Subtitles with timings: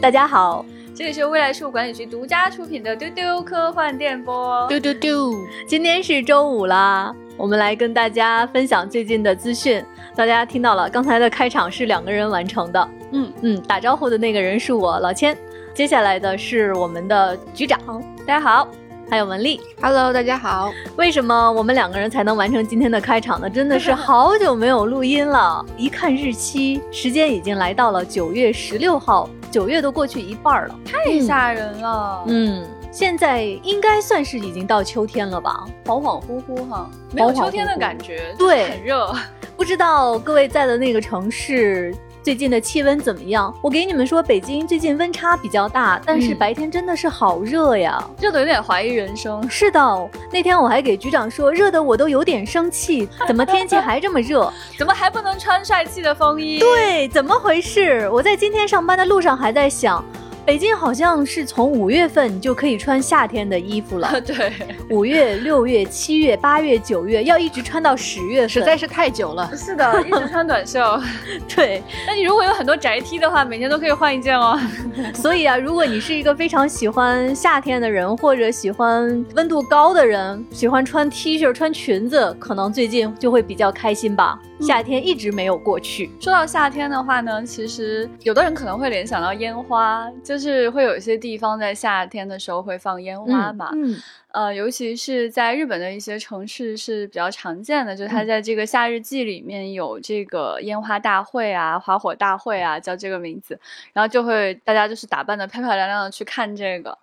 [0.00, 0.64] 大家好，
[0.94, 4.66] 这里是未来事务管理局独家出品的丢丢科幻电波。
[4.66, 5.30] 丢丢丢，
[5.66, 9.84] 今天是周五啦，我们来跟大家分享最近的资讯。
[10.16, 12.88] 大家听到了，刚才的开场是两个人完成的。
[13.12, 15.36] 嗯嗯，打招呼的那个人是我老千，
[15.74, 17.78] 接下来的是我们的局长，
[18.26, 18.66] 大家好，
[19.10, 19.60] 还有文丽。
[19.82, 20.72] Hello，大家好。
[20.96, 23.50] 为什么我们两个人才能完成今天的开场呢？
[23.50, 25.66] 真的是好久没有录音了。
[25.76, 30.78] 一看日期，时间已经来到了九月十六号，九月都过去一半了。
[30.84, 35.66] 太吓人了，嗯，现在应该算是已经到秋天了吧？
[35.86, 39.12] 恍恍惚惚哈，没有秋天的感觉，对很热。
[39.56, 41.92] 不知道各位在的那个城市
[42.22, 43.52] 最近的气温怎么样？
[43.62, 48.02] 我给你们说，北京最近温差比较大，但是嗯白天真的是好热呀。
[48.20, 49.48] 热的有点怀疑人生。
[49.48, 54.52] 是的，那天我还给局长说，热的我都有点生气，怎么天气还这么热？
[54.76, 56.58] 怎么还不能穿帅气的风衣？
[56.58, 58.08] 对，怎么回事？
[58.12, 60.04] 我在今天上班的路上还在想，
[60.50, 64.52] 北京好像是从五月份你就可以穿夏天的衣服了， 对，
[64.90, 69.48] 五月、六月、七月、八月、九月，要一直穿到十月份，实在是太久了。
[69.56, 71.00] 是的，一直穿短袖。
[71.54, 71.80] 对。
[72.04, 74.58] 那你如果有很多宅 T 的话，每年都可以换一件哦。
[75.14, 84.36] 所以啊，如果你是一个非常喜欢夏天的人，或者喜欢温度高的人，喜欢穿 T 恤、穿裙子，可能最近就会比较开心吧。
[84.60, 93.70] 夏天一直没有过去，说到夏天的话呢，其实有的人可能会联想到烟花，就是会有一些地方在夏天的时候会放烟花嘛。
[93.74, 93.96] 嗯，
[94.32, 103.58] 呃，尤其是在日本的一些城市是比较常见的，就是它嗯在这个夏日祭里面有这个烟花大会啊、花火大会啊，叫这个名字，
[103.92, 106.96] 然后就会大家就是打扮的漂漂亮亮的去看这个。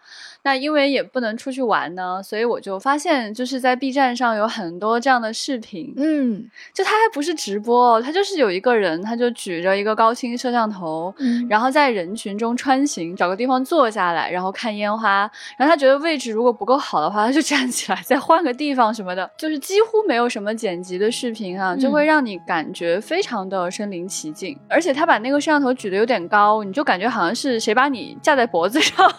[0.44, 15.30] 那因为也不能出去玩呢，所以我就发现就是在 B 站上有很多这样的视频，嗯就它还不是直播哦，它就是有一个人，他就举着一个高清摄像头，嗯，然后在人群中穿行，找个地方坐下来，然后看烟花。
[15.58, 24.58] 然后他觉得位置如果不够好的话，他就站起来， 再换个地方什么的，就是几乎没有什么剪辑的视频啊，就会让你感觉非常的身临其境。
[24.70, 29.12] 而且他把那个摄像头举得有点高，你就感觉好像是谁把你架在脖子上，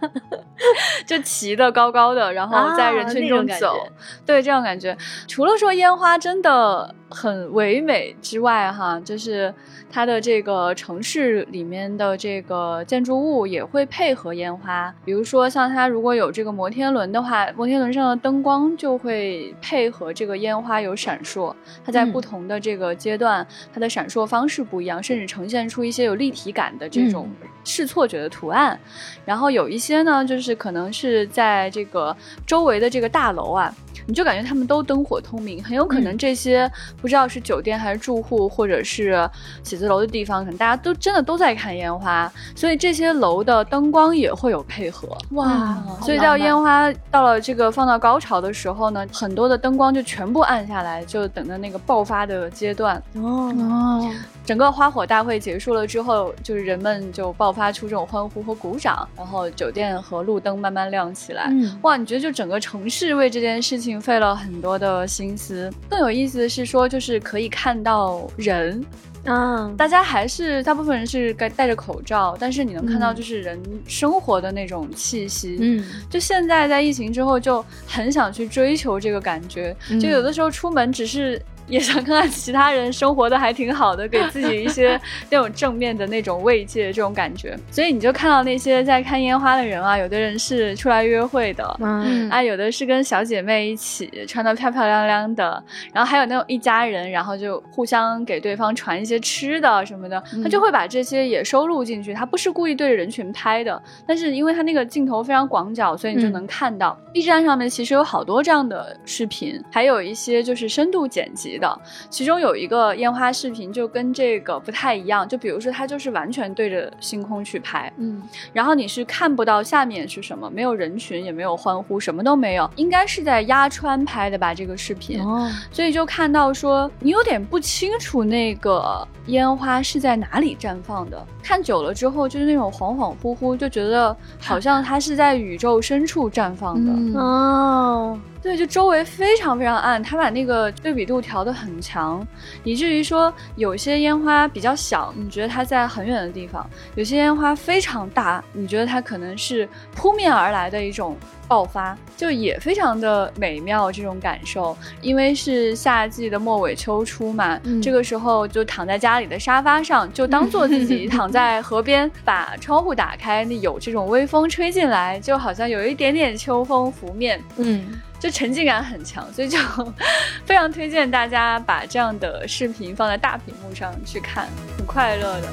[1.06, 3.74] 就骑得高高的，然后在人群中走。
[3.86, 3.92] 觉
[4.26, 4.96] 对，这样感觉。
[5.26, 9.52] 除了说烟花真的很唯美之外，哈，就是
[9.90, 14.94] 它的这个城市里面的这个建筑物也会配合烟花。
[15.04, 21.54] 比如说，像它如果有这个摩天轮的话，摩天轮上的灯光就会配合这个烟花有闪烁。
[21.84, 27.28] 它在嗯不同的这个阶段，它的闪烁方式不一样，甚至呈现出一些有立体感的这种
[27.64, 28.78] 视错觉的图案。
[29.24, 32.14] 然后有一些呢，就是可能是在这个
[32.46, 33.74] 周围的这个大楼啊，
[34.06, 36.70] 你就感觉他们都灯火通明，很有可能这些
[37.00, 39.28] 不知道是酒店还是住户，或者是
[39.62, 45.08] 写字楼的地方，可能大家都真的都在看烟花，所以这些楼的灯光也会有配合。
[45.30, 53.00] 哇嗯所以到烟花到了这个放到高潮的时候呢，很多的灯光就全部暗下来，就等着那个爆发的阶段。
[53.14, 54.10] 哦，哦，
[54.44, 61.46] 整个花火大会结束了之后，就是人们就爆发出这种欢呼和鼓掌，然后酒店和路灯慢慢亮起来。
[61.50, 65.72] 嗯哇，你觉得就整个城市为这件事情费了很多的心思。
[65.88, 68.84] 更有意思的是说，就是可以看到人，
[69.24, 75.56] 啊，大家还是大部分人是该戴着口罩，但是你能看到嗯就是人生活的那种气息。
[75.60, 79.74] 嗯就现在在疫情之后，就很想去追求这个感觉。
[79.90, 87.56] 嗯就有的时候出门只是也想看看其他人生活的还挺好的，给自己一些 那种正面的那种慰藉，这种感觉。
[87.70, 91.76] 所以你就看到那些在看烟花的人啊，有的人是出来约会的。
[91.80, 102.12] 嗯啊，有的是跟小姐妹一起穿的漂漂亮亮的，然后还有那种一家人，然后就互相给对方传一些吃的什么的，他就会把这些也收录进去。
[102.12, 106.98] 他不是故意对着人群拍的，但是因为他那个镜头非常广角，所以你就嗯能看到。
[107.12, 111.80] B 站上面其实有好多这样的视频，还有一些就是深度剪辑的。
[112.10, 118.22] 其中有一个烟花视频就跟这个不太一样，就比如说它就是完全对着星空去拍，嗯
[118.52, 136.92] 然后你是看不到下面是什么，没有人群，也没有欢呼，什么都没有，应该是在鸭川拍的吧这个视频，哦，所以就看到说你有点不清楚那个烟花是在哪里绽放的，看久了之后就是那种恍恍惚惚，就觉得好像它是在宇宙深处绽放的。
[136.92, 142.26] 嗯哦，对，就周围非常非常暗，他把那个对比度调得很强，
[142.62, 146.64] 以至于说有些烟花比较小，你觉得它在很远的地方；
[146.94, 154.76] 有些烟花非常大，你觉得它可能是扑面而来的一种爆发，就也非常的美妙这种感受。
[155.00, 167.42] 因为是夏季的末尾秋初嘛，嗯这个时候就躺在家里的沙发上，就当做自己 躺在河边，把窗户打开，那有这种微风吹进来，就好像有一点点秋风拂面。
[167.56, 169.58] 嗯，就沉浸感很强，所以就
[170.46, 174.48] 非常推荐大家把这样的视频放在大屏幕上去看，
[174.78, 175.48] 很快乐的。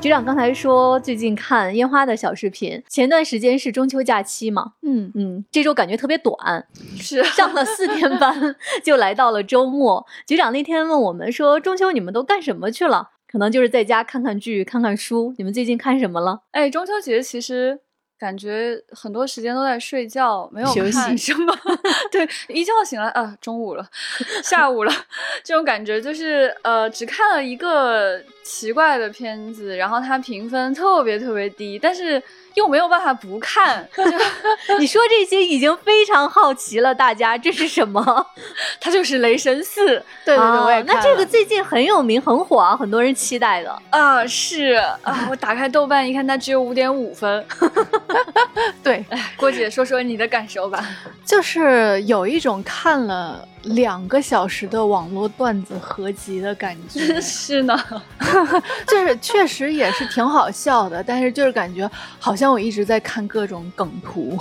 [0.00, 6.66] 局长刚才说最近看烟花的小视频，前段时间是中秋假期嘛，嗯，嗯，这周感觉特别短，
[6.98, 10.04] 是上了四天班就来到了周末。
[10.26, 13.10] 局长那天问我们说，中秋你们都干什么去了？
[13.28, 15.34] 可能就是在家看看剧、看看书。
[15.36, 16.40] 你们最近看什么了？
[16.52, 17.80] 哎，中秋节其实
[18.18, 21.54] 感觉很多时间都在睡觉，没有看什么。
[22.10, 23.86] 对，一觉醒来啊，中午了，
[24.42, 24.92] 下午了，
[25.44, 32.22] 这种感觉就是呃，只看了一个奇怪的片子，然后它评分特别特别低，但是
[32.56, 34.02] 又没有办法不看，就
[34.80, 38.26] 你说这些已经非常好奇了，大家这是什么？
[38.80, 39.82] 它就是《雷神四》。
[40.24, 43.82] 对对对，啊我也那这个最近很有名、很火啊，很多人期待的。
[43.90, 44.72] 啊，是
[45.02, 47.46] 啊，我打开豆瓣一看，它只有五点五分。
[48.82, 49.04] 对，
[49.36, 50.82] 郭姐，说说你的感受吧。
[51.26, 57.78] 就是有一种看了两个小时的网络段子合集的感觉， 是呢，
[58.86, 64.38] 就是确实也是挺好笑的，但是就是感觉好像我一直在看各种梗图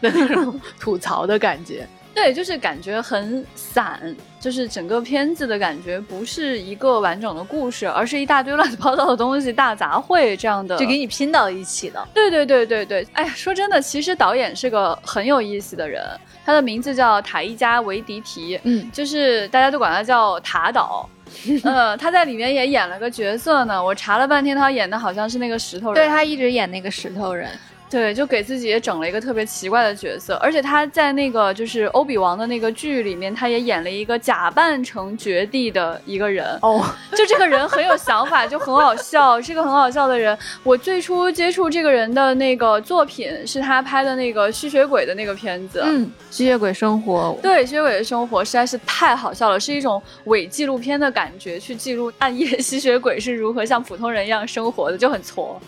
[0.00, 1.86] 的那种 吐槽的感觉。
[2.14, 10.78] 对，就是感觉很散，就是整个片子的感觉不是一个完整的故事，而是一大堆乱七八糟的东西大杂烩这样的。
[10.78, 12.06] 就给你拼到一起的。
[12.14, 16.02] 对对对对对，哎呀，说真的，其实导演是个很有意思的人，
[16.46, 21.08] 他的名字叫塔伊加维迪提，嗯，就是大家都管他叫塔导。
[21.64, 25.94] 呃，他在里面也演了个角色呢，我查了半天，他演的好像是那个石头人。
[25.94, 27.50] 对他一直演那个石头人，
[27.94, 36.44] 对，就给自己也整了一个特别奇怪的角色，而且他在那个就是欧比王的那个剧里面，他也演了一个假扮成绝地的一个人。
[36.62, 40.36] 哦，就这个人很有想法，就很好笑，是个很好笑的人。
[40.64, 45.80] 我最初接触这个人的那个作品是他拍的那个吸血鬼的那个片子。
[45.84, 55.60] 嗯，吸血鬼生活，对，吸血鬼的生活实在是太好笑了，是一种伪纪录片的感觉，去记录暗夜吸血鬼是如何像普通人一样生活的，就很挫，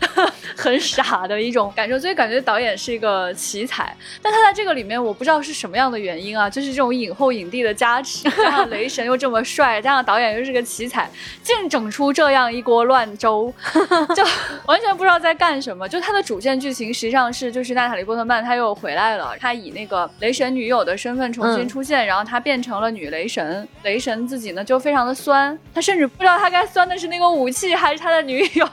[0.54, 1.98] 很傻的一种感受。
[1.98, 11.10] 所以感觉导演是一个奇才，但他在这个里面，我不知道是什么样的原因啊，就是这种影后影帝的加持，加上雷神又这么帅，加上导演又是个奇才，
[11.42, 13.52] 竟整出这样一锅乱粥，
[14.16, 14.24] 就
[14.66, 15.88] 完全不知道在干什么。
[15.88, 23.66] 就他的主线剧情实际上是，就是娜塔莉波特曼她又回来了，她以那个雷神女友的身份重新嗯出现，然后她变成了女雷神。
[23.82, 28.66] 雷神自己呢就非常的酸，他甚至不知道他该酸的是那个武器还是他的女友。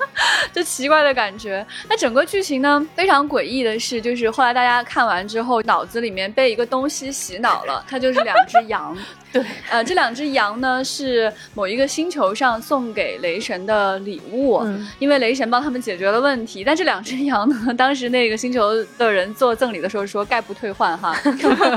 [0.52, 1.64] 就奇怪的感觉。
[1.88, 8.96] 那整个剧情呢，非常诡异的是，就是后来大家看完之后，脑子里面被一个东西洗脑了，它就是两只羊。
[9.34, 16.62] 对，呃，这两只羊呢是某一个星球上送给雷神的礼物，嗯因为雷神帮他们解决了问题。
[16.62, 21.16] 但这两只羊呢，当时那个星球的人做赠礼的时候说概不退换哈。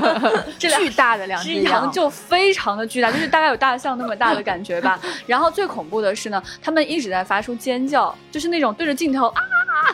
[0.58, 5.00] 这两巨大的两只只羊就非常的巨大，就是大概有大象那么大的感觉吧。
[5.26, 9.42] 然后最恐怖的是呢，他们一直在发出尖叫，就是那种对着镜头啊。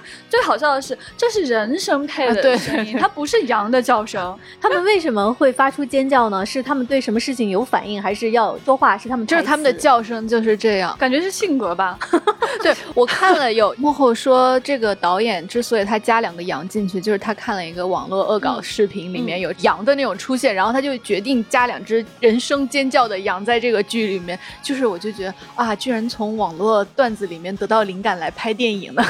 [0.31, 4.39] 最好笑的是，这是人声配的声音，它不是羊的叫声。
[4.61, 6.45] 他们为什么会发出尖叫呢？
[6.45, 8.97] 是他们对什么事情有反应，还是要说话？
[8.97, 10.97] 是他们就是他们的叫声就是这样。
[10.99, 11.99] 感觉是性格吧，
[12.63, 24.39] 对我看了有幕后说，这个导演之所以他加两个羊进去，就是他看了一个网络恶搞视频，里面有羊的那种出现，然后他就决定加两只人声尖叫的羊在这个剧里面。
[24.63, 29.03] 就是我就觉得啊，居然从网络段子里面得到灵感来拍电影呢，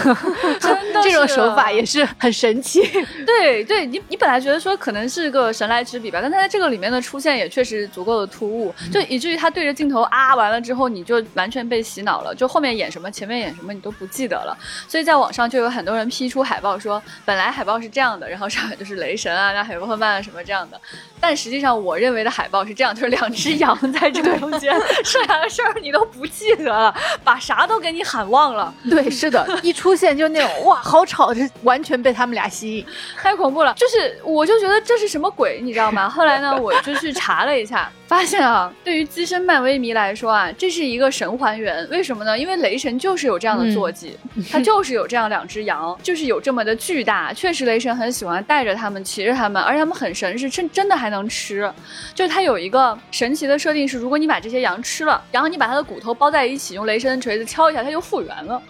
[0.60, 0.71] 真的
[1.02, 2.80] 这种手法也是很神奇。
[3.26, 14.56] 对对，你你本来觉得说可能是个神来之笔吧，但他在这个里面的出现也确实足够的突兀，就以至于他对着镜头啊完了之后，你就完全被洗脑了，就后面演什么前面演什么你都不记得了。
[14.88, 20.80] 所以在网上就有很多人 P 出海报说，本来海报是这样的，然后上面就是雷神啊、那海波特曼啊什么这样的，
[21.20, 24.72] 但实际上我认为的海报是这样，就是两只羊在这个中间，
[25.04, 28.72] 剩下的事儿你都不记得了，把啥都给你喊忘了。
[28.88, 32.86] 对，是的，一出现就那种哇，好吵，这完全被他们俩吸引。
[33.16, 33.74] 太恐怖了！
[33.74, 36.08] 就是我就觉得这是什么鬼，你知道吗？
[36.08, 41.88] 后来呢，我就去查了一下，发发现啊，对于资深漫威迷来说啊，这是一个神还原。
[41.88, 42.38] 为什么呢？
[42.38, 44.16] 因为雷神就是有这样的坐骑，
[44.48, 47.32] 他就是有这样两只羊， 就是有这么的巨大。
[47.32, 51.68] 确实，雷神很喜欢带着他们，骑着他们，而且他们很神，是真真的还能吃。
[52.14, 58.62] 就是他有一个神奇的设定是，如果你把这些羊吃了，然后你把它的骨头包在一起，用雷神的锤子敲一下，它就复原了。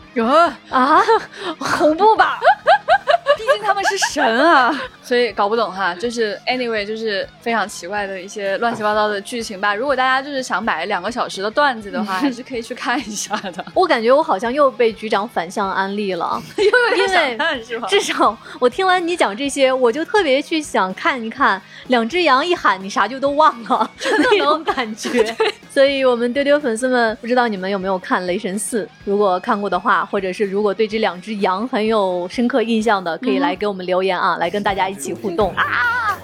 [0.70, 1.02] 啊，
[1.58, 2.38] 恐怖吧？
[3.36, 4.72] 毕竟他们是神啊，
[5.12, 5.94] 所以搞不懂哈。
[5.94, 9.74] 就是 anyway，就是非常奇怪的一些乱七八糟的剧情吧。
[9.74, 13.62] 如果大家就是想买两个小时的段子的话， 还是可以去看一下的。
[13.74, 25.36] 我感觉我好像又被局长反向安利了， 因为至少我听完你讲这些，我就特别去想看一看两只羊一喊，你啥就都忘了那种感觉。
[25.68, 28.84] 所以，我们丢丢粉丝们，不知道你们有没有看《雷神四》？
[29.04, 36.18] 如果看过的话，或者是如果对这两只羊很有深刻印象的，可以来给我们留言啊，来跟大家一起互动啊！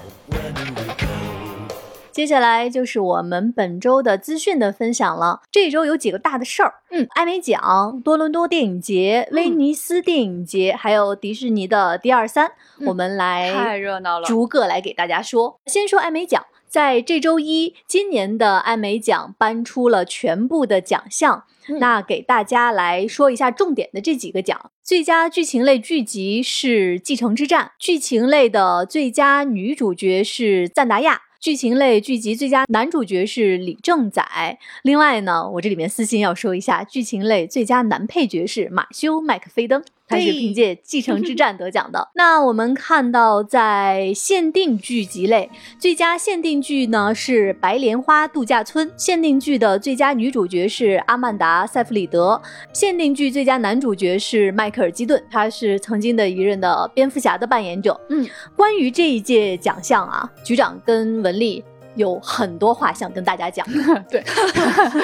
[2.11, 5.41] 接下来就是我们本周的资讯的分享了。
[5.51, 12.51] 这一周有几个大的事儿，嗯，艾美奖、多伦多电影节、威尼斯电影节，还有迪士尼的 D 二三，
[12.85, 15.59] 我们来太热闹了，逐个来给大家说。
[15.65, 16.45] 先说艾美奖。
[16.67, 21.45] 在这周一，今年的艾美奖颁出了全部的奖项，
[21.79, 24.71] 那给大家来说一下重点的这几个奖。
[24.83, 34.57] 最佳剧情类剧集是《继承之战》，剧情类的最佳女主角是赞达亚，剧情类剧集最佳男主角是李正宰。
[34.81, 39.83] 另外呢，我这里面私信要说一下，剧情类最佳男配角是马修麦克菲登。
[40.09, 42.09] 他是凭借《继承之战》得奖的。
[42.15, 52.41] 那我们看到，在限定剧集类，最佳限定剧呢是《白莲花度假村》，限定剧的最佳女主角是阿曼达·塞弗里德，
[52.73, 57.99] 限定剧最佳男主角是迈克尔·基顿，他是曾经的一任的蝙蝠侠的扮演者。
[58.09, 61.63] 嗯，关于这一届奖项啊，局长跟文丽。
[61.95, 63.65] 有很多话想跟大家讲。
[64.09, 64.23] 对，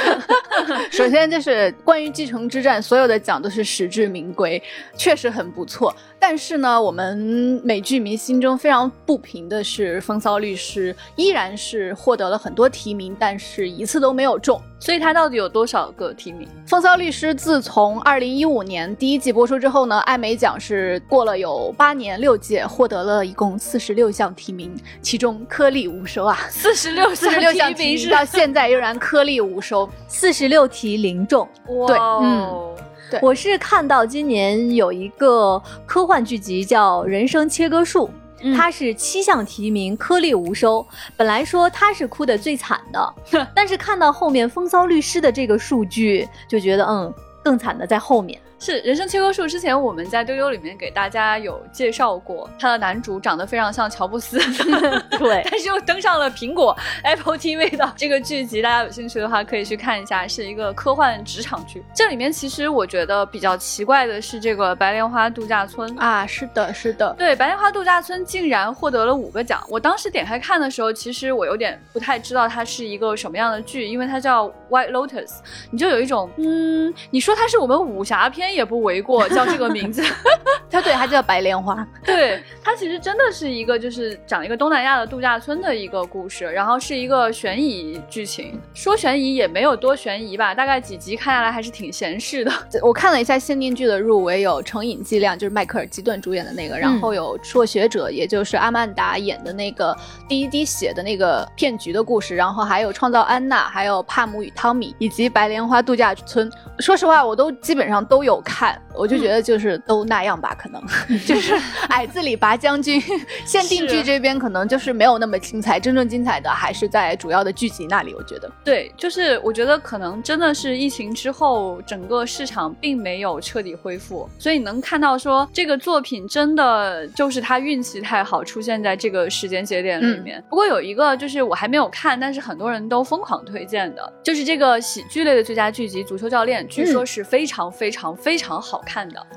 [0.91, 4.61] 首先就是关于《继承之战》，所有的奖都是实至名归，
[4.95, 5.95] 确实很不错。
[6.27, 14.59] 但是呢，我们美剧迷心中非常不平的是，《风骚律师》依然是获得了很多提名，但是一次都没有中。
[14.79, 16.47] 所以它到底有多少个提名？
[16.67, 26.35] 《风骚律师》自从二零一五年第一季播出之后呢，艾美奖是过了有八年六届，获得了一共四十六项提名，其中颗粒无收啊！
[26.49, 31.47] 四十六 四十六项提名到现在仍然颗粒无收，四十六题零中。
[31.85, 32.75] 对，嗯。
[33.21, 38.09] 我是看到今年有一个科幻剧集叫《人生切割术》，
[38.55, 40.85] 它是七项提名，颗粒无收。
[41.15, 43.13] 本来说他是哭的最惨的，
[43.55, 48.39] 但是看到后面风骚律师的这个数据，就觉得嗯，更惨的在后面。
[48.65, 54.39] 是人生切割术，之前我们在丢丢里面给大家有介绍过，他的男主长得非常像乔布斯，
[55.19, 61.83] 对， 但是又登上了苹果 Apple TV 的这个剧集，大家有兴趣的话可以去看一下，是一个科幻职场剧。
[61.93, 69.63] 这里面其实我觉得比较奇怪的是这个白莲花度假村啊，是的，是的，对，白莲花度假村竟然获得了五个奖。
[69.69, 75.33] 我当时点开看的时候，其实我有点不太知道它是一个什么样的剧，因为它叫 White Lotus，
[75.69, 78.54] 你就有一种嗯，你说它是我们武侠片。
[78.55, 80.01] 也不为过， 叫这个名字，
[80.69, 81.85] 他对，他叫白莲花。
[82.03, 88.59] 对，它其实真的是一个，就是讲一个东南亚的度假村的一个故事，然后是一个悬疑剧情。
[88.73, 92.51] 说悬疑也没有多悬疑吧，大概几集看下来还是挺闲适的。
[92.81, 99.95] 我看了一下限定剧的入围，有《成瘾剂量》，就是迈克尔基顿主演的那个，然后有《辍学者》，也就是阿曼达演的那个
[100.27, 106.49] 第一滴血的那个骗局的故事，然后还有《创造安娜》，还有《帕姆与汤米》，以及《白莲花度假村》。
[106.79, 110.81] 说实话，我都基本上都有看，我就觉得就是都那样吧，可能
[111.25, 111.53] 就是
[111.89, 113.01] 矮子里拔将军。
[113.45, 118.13] 限定剧这边可能就是没有那么精彩，真正精彩的还是在主要的剧集那里。
[118.13, 130.41] 我觉得，对，就是我觉得可能真的是疫情之后，整个市场并没有彻底恢复，所以能看到说这个作品真的就是他运气太好，出现在这个时间节点里面。
[130.49, 136.65] 不过有一个就是我还没有看，但是很多人都疯狂推荐的，就是这个喜剧类的最佳剧集《足球教练》。
[136.67, 139.27] 据说是非常非常非常好看的，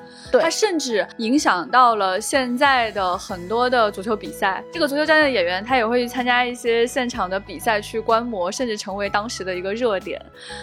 [0.41, 4.65] 它甚至影响到了现在的很多的足球比赛。
[4.73, 10.19] 这个足球教练的演员他也会去参加一些现场的比赛去观摩，甚至成为当时的一个热点。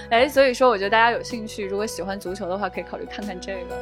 [0.09, 3.75] 哎，所以说我觉得大家有兴趣，如果喜欢足球的话，可以考虑看看这个。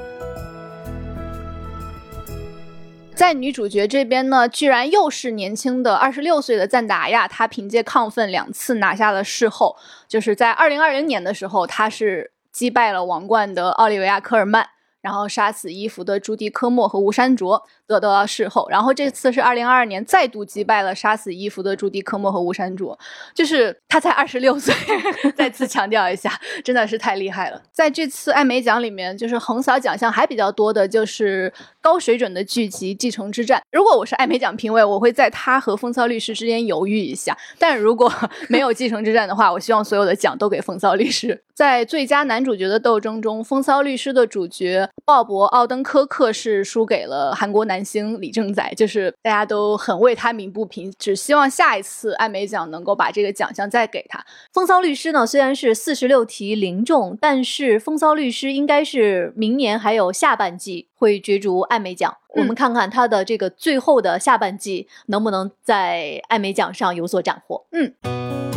[3.15, 12.31] 在女主角这边呢，居然又是年轻的二十六岁的赞达亚，她凭借亢奋两次拿下了视后，就是在二零二零年的时候，她是。
[12.53, 14.69] 击败了王冠的奥利维亚·科尔曼，
[15.01, 17.67] 然后杀死伊芙的朱迪科莫和吴山卓。
[17.87, 22.97] 得到了事后，然后这次是二零二二年再度击败了杀死伊芙的朱迪科莫和吴山卓，
[23.33, 24.73] 就是他才二十六岁，
[25.35, 26.31] 再次强调一下，
[26.63, 27.61] 真的是太厉害了。
[27.71, 33.59] 在这次艾美奖里面，就是横扫奖项还比较多的，就是高水准的剧集《继承之战》。
[33.71, 38.11] 如果我是艾美奖评委，我会在他和《风骚律师》之间犹豫一下，但如果
[38.49, 41.27] 没有《继承之战》的话，我希望所有的奖都给《风骚律师》。
[41.53, 54.19] 在最佳男主角的斗争中，《风骚律师》的主角鲍勃·奥登科克是输给了韩国男星李正宰，就是大家都很为他鸣不平，只希望下一次艾美奖能够把这个奖项再给他。
[54.51, 62.11] 《风骚律师》呢，虽然是四十六题零中，但是《风骚律师》应该是明年还有下半季会角逐艾美奖。
[62.11, 67.63] 嗯我们看看他的这个最后的下半季能不能在艾美奖上有所斩获。
[67.71, 68.52] 嗯。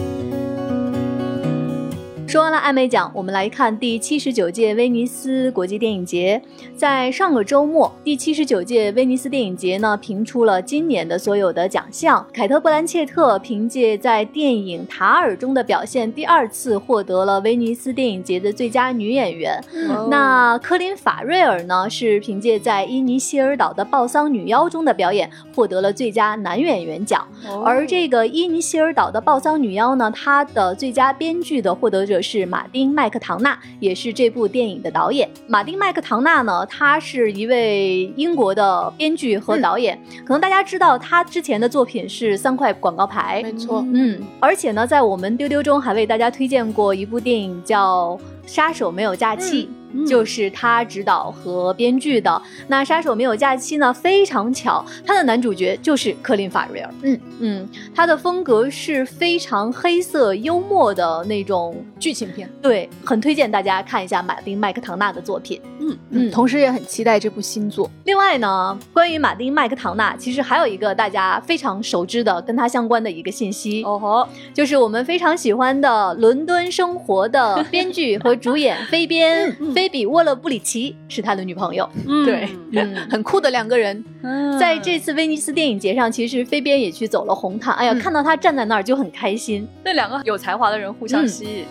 [2.37, 6.39] 说完了艾美奖，我们来看第七十九届威尼斯国际电影节。
[6.77, 12.27] 在上个周末，第七十九届威尼斯电影节呢评出了今年的所有的奖项。
[12.35, 19.59] 凯特·布兰切特凭借在电影《塔尔》中的表现，第二次获得了威尼斯电影节的最佳女演员。
[19.73, 27.27] 嗯那科林·法瑞尔呢，是凭借在伊尼希尔岛的暴桑女妖中的表演，获得了最佳男演员奖。
[27.49, 35.29] 哦而这个伊尼希尔岛的暴桑女妖呢，它的最佳编剧的获得者是马丁·麦克唐纳，也是这部电影的导演。
[35.47, 49.65] 马丁·麦克唐纳呢，他是一位英国的编剧和导演，可能大家知道他之前的作品是三块广告牌，没错，嗯，而且呢，在我们丢丢中还为大家推荐过一部电影叫《杀手没有假期》。
[49.69, 52.43] 嗯就是他执导和编剧的。
[52.69, 56.95] 那《杀手没有假期》呢，非常巧，他的男主角就是科林·法瑞尔。
[57.01, 62.51] 嗯嗯，他的风格是非常黑色幽默的那种，剧情片。
[62.61, 65.63] 对，很推荐大家看一下马丁·麦克唐纳的作品。
[65.81, 67.89] 嗯嗯同时也很期待这部新作。
[68.05, 75.89] 另外呢，关于马丁·麦克唐纳，其实还有一个大家非常熟知的跟他相关的一个信息，哦吼，就是我们非常喜欢的
[76.21, 81.89] 《伦敦生活》的编剧和主演飞边菲比沃勒布里奇是他的女朋友。
[82.07, 82.25] 嗯。
[82.25, 84.59] 对嗯， 很酷的两个人，嗯。
[84.59, 87.75] 在这次威尼斯电影节上，其实飞边也去走了红毯。
[87.75, 87.99] 哎呀，嗯。
[87.99, 89.67] 看到他站在那儿就很开心。
[89.85, 91.65] 那两个有才华的人互相吸引，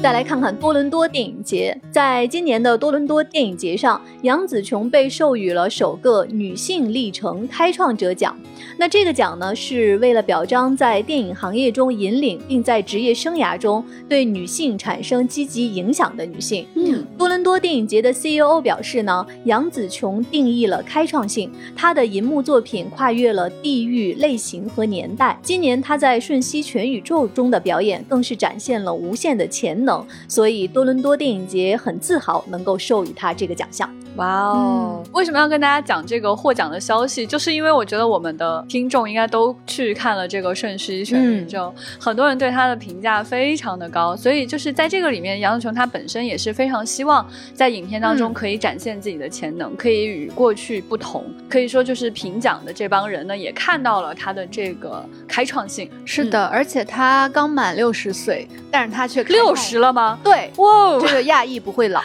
[0.00, 8.38] 再来看看多伦多电影节，在今年的多伦多电影节上，杨紫琼被授予了首个女性历程开创者奖。
[8.76, 16.64] 那这个奖呢，是为了表彰在电影行业中引领并在职业生涯中对女性产生积极影响的女性。
[16.76, 25.36] 嗯，多伦多电影节的 CEO 表示呢，杨紫琼定义了开创性，她的银幕作品跨越了地域、类型和年代。
[25.42, 29.87] 今年她在《瞬息全宇宙》中的表演更是展现了无限的潜能，
[30.28, 33.88] 所以多伦多电影节很自豪能够授予他这个奖项。
[34.18, 35.02] 哇哦！
[35.12, 37.24] 为什么要跟大家讲这个获奖的消息？
[37.24, 51.24] 就是因为我觉得我们的听众应该都去看了这个《瞬息全宇宙》，很多人对他的评价非常的高，所以就是在这个里面，杨紫琼她本身也是非常希望在影片当中嗯可以展现自己的潜能，可以与过去不同。
[51.48, 55.88] 可以说，就是评奖的这帮人呢，也看到了他的这个开创性。
[56.04, 60.18] 是的，而且他刚满六十岁，但是他却开六十了吗？
[60.24, 60.50] 对。
[60.56, 61.14] 哇哦这！
[61.14, 62.02] 个亚裔不会老，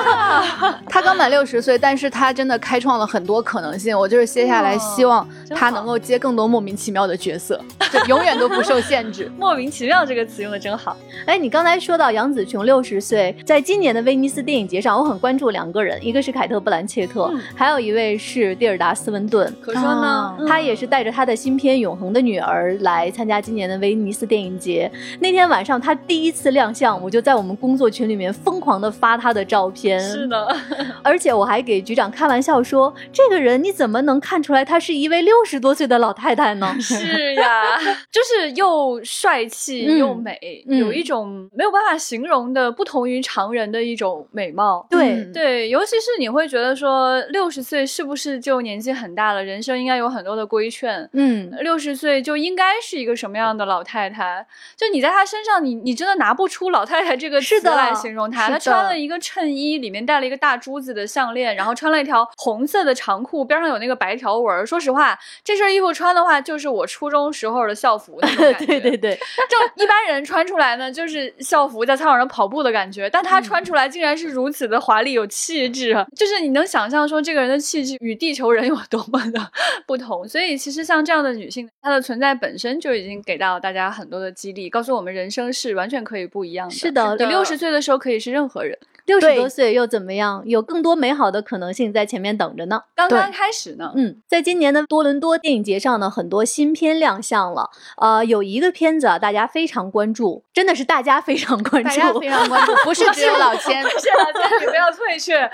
[0.88, 3.98] 他刚满六十岁，但是他真的开创了很多可能性。
[3.98, 7.60] 我就是接下来希望他能够接更多莫名其妙的角色，
[7.92, 9.28] 就永远都不受限制。
[9.36, 10.96] 莫名其妙这个词用的真好。
[11.26, 19.52] 哎，你刚才说到杨紫琼六十岁，在今年的威尼斯电影节上，我很关注两个人，一个是凯特·布兰切特，嗯还有一位是蒂尔达·斯文顿。
[19.60, 24.88] 可说呢啊，嗯他也是带着他的新片《永恒的女儿》来参加今年的威尼斯电影节。
[25.18, 29.98] 那天晚上他第一次亮相，我就在我们工作群里面疯狂的发他的照片。
[30.00, 30.56] 是的，
[31.02, 37.78] 而且我还给局长开玩笑说：“这个人你怎么能看出来她是一位六十多岁的老太太呢？” 是呀，
[38.10, 44.86] 就是又帅气嗯又美，嗯有一种没有办法形容的不同于常人的一种美貌。
[44.90, 49.42] 对嗯对，尤其是你会觉得说，六十岁是不是就年纪很大了？
[49.42, 51.08] 人生应该有很多的规劝。
[51.12, 54.46] 嗯，六十岁就应该是一个什么样的老太太？
[54.76, 58.48] 就你在她身上，你你真的拿不出“老太太”这个词来形容她。
[58.48, 64.66] 她穿了一个衬衣，里面戴了一个大珠子的项链，然后穿了一条红色的长裤，边上有那个白条纹。
[64.66, 68.66] 说实话，这身衣服穿的话，就是我初中时候的校服那种感 觉。
[68.66, 69.14] 对对对，
[69.48, 79.40] 就一般人穿出来呢，就是校服在操场上跑步的感觉，但他穿出来竟然是如此的华丽有气质，就是你能想象说这个人的气质与地球人有多么的
[79.86, 80.26] 不同。
[80.26, 86.74] 所以其实像这样的女性，她的存在本身就已经给到大家很多的激励，告诉我们人生是完全可以不一样的。
[86.74, 88.76] 是的你六十岁的时候可以是任何人。
[89.06, 90.42] 六十多岁又怎么样？
[90.46, 92.80] 有更多美好的可能性在前面等着呢。
[92.94, 97.70] 刚刚开始呢，嗯，在今年的多伦多电影节上呢，很多新片亮相了。
[97.98, 103.82] 呃，有一个片子啊，大家非常关注，真的是大家非常关注，大家非常关注，不是 只有老千。
[103.84, 105.50] 是老千，你不要退却，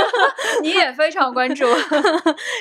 [0.62, 1.66] 你也非常关注。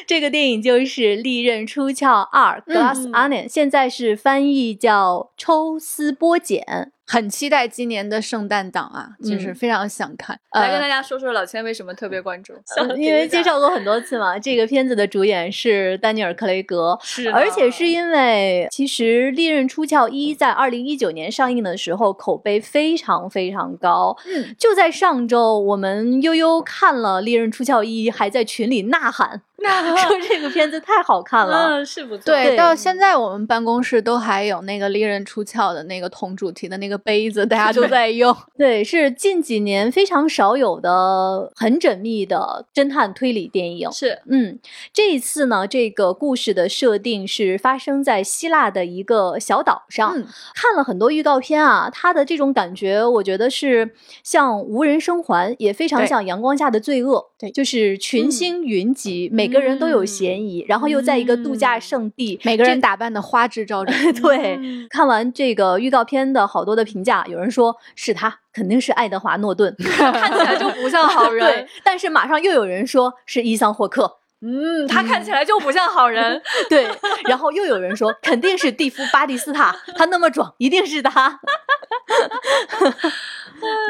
[0.06, 10.40] 这个电影就是《利刃出鞘二》（Glass 嗯 Onion），、现在是翻译叫“抽丝剥茧很期待今年的圣诞档啊，就是嗯非常想看。
[10.54, 12.54] 来跟大呃，家说说老千为什么特别关注，”，
[12.98, 14.38] 因为介绍过很多次嘛。
[14.40, 24.16] 这个片子的主演是丹尼尔·克雷格，是，而且是因为其实《利刃出鞘一》在二零一九年上映的时候口碑非常非常高。
[24.26, 29.42] 嗯，就在上周，我们悠悠看了《利刃出鞘一》，还在群里呐喊
[30.08, 31.68] 说这个片子太好看了。
[31.68, 38.36] 嗯是不错，对，对到现在我们办公室都还有那个利刃出鞘的那个同主题的那个杯子，大家都在用。
[38.58, 43.92] 对，是近几年非常少有的很缜密的侦探推理电影。
[43.92, 44.60] 是嗯，
[44.94, 50.14] 这一次呢，这个故事的设定是发生在希腊的一个小岛上。
[50.16, 57.32] 嗯看了很多预告片啊，它的这种感觉，我觉得是像无人生还，也非常像阳光下的罪恶。
[57.38, 63.96] 对就是群星云集，每个人都有嫌疑，然后又在一个度假嗯胜地，每个人打扮的花枝招展。
[64.22, 76.42] 对，嗯看完这个预告片的好多的评价，有人说是他，肯定是爱德华诺顿， 看起来就不像好人对。，但是马上又有人说是伊桑霍克，嗯，他看起来就不像好人。
[76.70, 76.88] 对，
[77.30, 81.40] 然后又有人说肯定是蒂夫巴蒂斯塔，他那么壮，一定是他。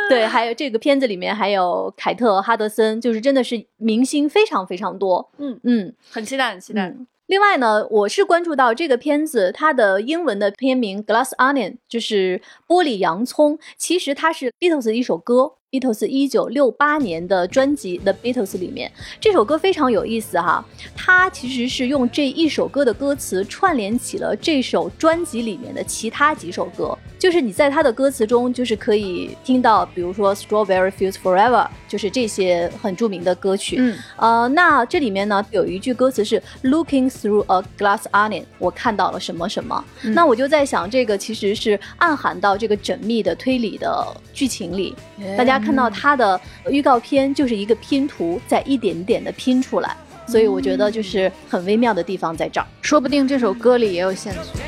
[0.10, 5.32] 对，还有这个片子里面还有凯特·哈德森，就是真的是明星非常非常多。
[5.38, 6.88] 嗯嗯，很期待，很期待。
[6.90, 15.54] 嗯另外呢，我是关注到这个片子，它的英文的片名《Glass Onion》就是玻璃洋葱，其实它是 Beatles 的一首歌。
[15.72, 20.64] Beatles 一九六八年的专辑《The Beatles》里面，这首歌非常有意思哈，
[20.96, 33.78] 它其实是用这一首歌的歌词串联起了这首专辑里面的其他几首歌，就是你在他的歌词中，就是可以听到，比如说《Strawberry Fields Forever》，就是这些很著名的歌曲。
[33.80, 39.86] 嗯，呃，那这里面呢有一句歌词是 “Looking through a glass onion”，我看到了什么什么。
[40.02, 44.94] 嗯那我就在想，这个其实是暗含到这个缜密的推理的剧情里。
[45.38, 49.96] 大家看到它的预告片就是一个拼图，在一点点的拼出来，
[50.28, 52.68] 所以我觉得就是很微妙的地方在这儿。
[52.82, 54.60] 说不定这首歌里也有线索。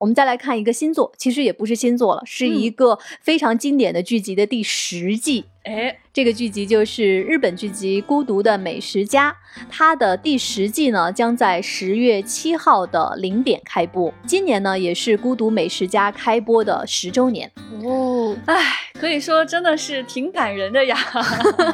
[0.00, 5.44] 我们再来看一个新作，其实也不是新作了，是一个非常经典的剧集的第十季。
[5.64, 9.30] 哎，这个剧集就是日本剧集《孤独的美食家》，
[9.68, 14.12] 它的第十季呢将在十月七号的零点开播。
[14.26, 17.50] 今年呢也是《孤独美食家》开播的十周年。
[17.84, 18.58] 哦，哎，
[18.98, 20.96] 可以说真的是挺感人的呀。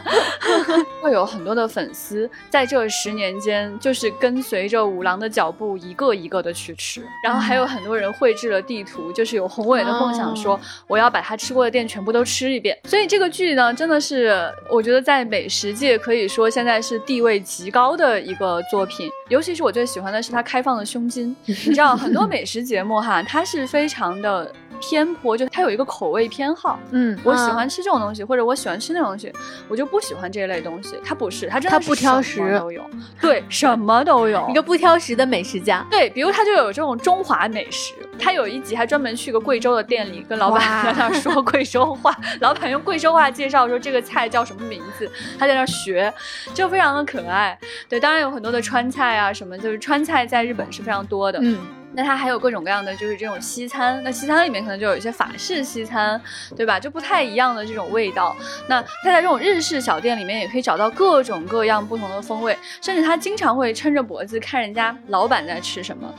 [1.01, 7.07] 会有很多的粉丝在这十年间，就是跟随着五郎的脚步，一个一个的去吃。
[7.22, 12.77] 然后还有很多人绘制了地图，就是有宏伟的梦想，说我要把他吃过的店全部都吃一遍。
[12.85, 19.11] 所以这个剧呢，真的是我觉得在美食界可以说现在是地位极高的一个作品。
[19.29, 21.37] 尤其是我最喜欢的是它开放的胸襟。
[21.45, 26.79] 你知道很多美食节目哈，它是非常的偏颇，就他有一个口味偏好。
[26.91, 29.33] 嗯，我喜欢吃这种东西，或者我喜欢吃那种东西，
[29.69, 30.97] 我就不喜欢这一类东西。
[31.05, 32.83] 他不是，他真的不挑什么食都有，
[33.21, 34.47] 对， 什么都有。
[34.49, 46.12] 一个不挑食的美食家，对，比如他就有这种中华美食，他有一集还专门去个贵州的店里跟老板 在那说贵州话， 老板用贵州话介绍说这个菜叫什么名字，他在那学，
[46.55, 47.59] 就非常的可爱。
[47.89, 51.39] 对，当然有很多的川菜啊什么，就是川菜在日本是非常多的。
[51.43, 51.59] 嗯，
[51.96, 54.00] 那它还有各种各样的，就是这种西餐。
[54.04, 56.20] 那西餐里面可能就有一些法式西餐，
[56.54, 56.78] 对吧？
[56.78, 58.37] 就不太一样的这种味道。
[58.68, 66.12] 那它在这种日式小店里面也可以找到各种各样不同的风味，甚至他经常会撑着脖子看人家老板在吃什么。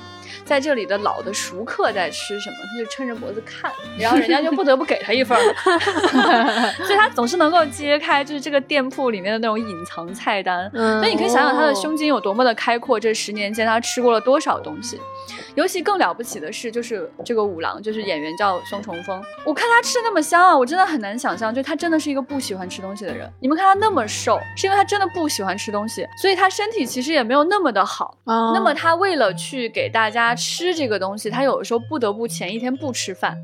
[0.46, 10.70] 在这里的老的熟客在吃什么，他就撑着脖子看，然后人家就不得不给他一份儿， 所以他总是能够揭开就是这个店铺里面的那种隐藏菜单。
[10.74, 14.98] 嗯那你可以想想他的哦胸襟有多么的开阔，这十年间他吃过了多少东西。
[15.58, 19.20] 尤其更了不起的是，就是这个五郎，就是演员叫松重丰。
[19.44, 23.28] 我看他吃那么香啊，我真的很难想象，就他真的是一个不喜欢吃东西的人。
[23.42, 28.16] 你们看他那么瘦，是因为他真的不喜欢吃东西，所以他身体其实也没有那么的好。
[28.26, 33.36] 哦那么他为了去给大家吃这个东西，他有的时候不得不前一天不吃饭，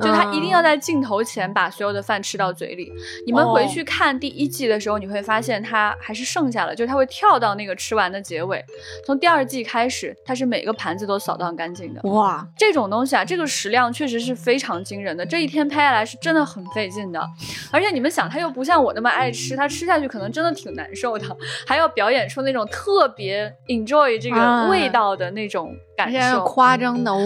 [0.00, 2.90] 就他一定要在镜头前把所有的饭吃到嘴里。
[3.26, 8.64] 你们回去看第一季的时候，你会发现他还是剩下了，就是他会跳到那个吃完的结尾。
[9.04, 12.00] 从第二季开始，他是每个盘子都扫到很干净的。
[12.08, 15.26] 哇，这种东西啊，这个食量确实是非常惊人的。
[15.26, 17.20] 这一天拍下来是真的很费劲的，
[17.72, 21.26] 而且你们想，他又不像我那么爱吃，他吃下去可能真的挺难受的，
[21.66, 26.44] 还要表演出那种特别 enjoy 这个啊味道的那种感受。
[26.44, 27.18] 夸张的哦，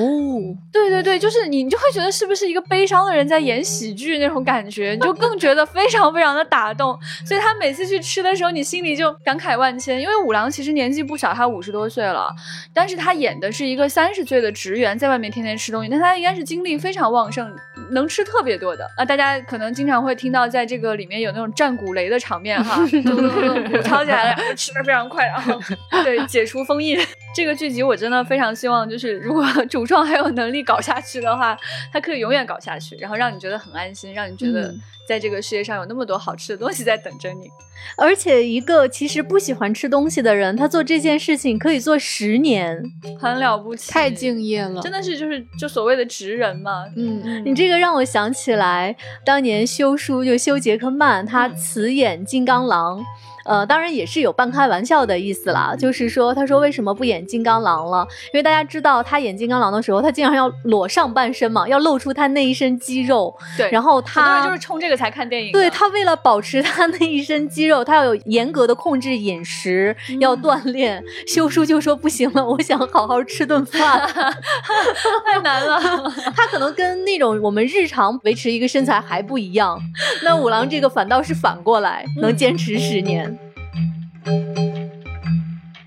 [0.72, 6.98] 对对对，就是你，你就会觉得是不是一个悲伤的人在演喜剧那种感觉，你就更觉得非常非常的打动。
[7.26, 10.00] 所以他每次去吃的时候，你心里就感慨万千。
[10.00, 12.34] 因为五郎其实年纪不小，他五十多岁了，
[12.72, 17.54] 但是他演的是一个三十岁的职员，在外面天天吃东西，但他应该是精力非常旺盛，
[17.90, 19.04] 能吃特别多的啊。
[19.04, 25.60] 大家可能经常会听到在这个里面有那种战鼓擂的场面哈， 咚咚咚鼓 敲起来了，吃的非常快，然后
[26.02, 26.98] 对解除封印。
[27.34, 31.56] 这个剧集我真的非常希望，就是如果 主创还有能力搞下去的话，
[31.92, 37.48] 他可以永远搞下去，然后让你觉得很安心，让你觉得嗯在这个世界上有那么多好吃的东西在等着你。
[37.96, 42.80] 而且一个其实不喜欢吃东西的人，他做这件事情可以做十年。
[43.18, 46.84] 很了不起，太敬业了，真的是就是就所谓的职人嘛。
[46.96, 53.04] 嗯，你这个让我想起来，当年修书就修杰克曼，他辞演金刚狼。
[53.44, 58.06] 呃，当然也是有半开玩笑的意思啦，就是说，他说为什么不演金刚狼了？
[58.32, 65.52] 因为大家知道他演金刚狼的时候，他经常要裸上半身嘛，要露出他那一身肌肉，对，然后他就是冲这个才看电影。
[65.52, 71.02] 对他为了保持他那一身肌肉，他要有严格的控制饮食，要锻炼。
[71.26, 74.08] 修书就说不行了，我想好好吃顿饭。
[75.26, 75.80] 太难了。
[76.36, 79.78] 他可能跟那种我们日常维持一个身材还不一样。
[80.24, 83.31] 那五郎这个反倒是反过来，能坚持十年。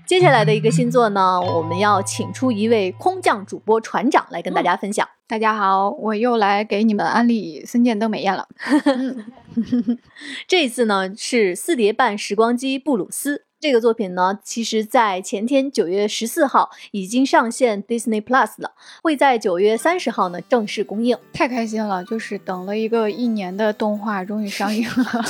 [0.06, 5.06] 接下来的一个星座呢，我们要请出一位空降主播船长来跟大家分享。
[5.26, 8.46] 大家好，我又来给你们安利《森见登美彦》了。
[10.46, 13.45] 这一次呢是四叠半时光机布鲁斯。
[13.58, 21.16] 这个作品呢，其实在前天九月十四号已经上线 Disney Plus 了，会在九月三十号呢正式公映。
[21.32, 25.24] 太开心了，就是等了一个一年的动画终于上映了。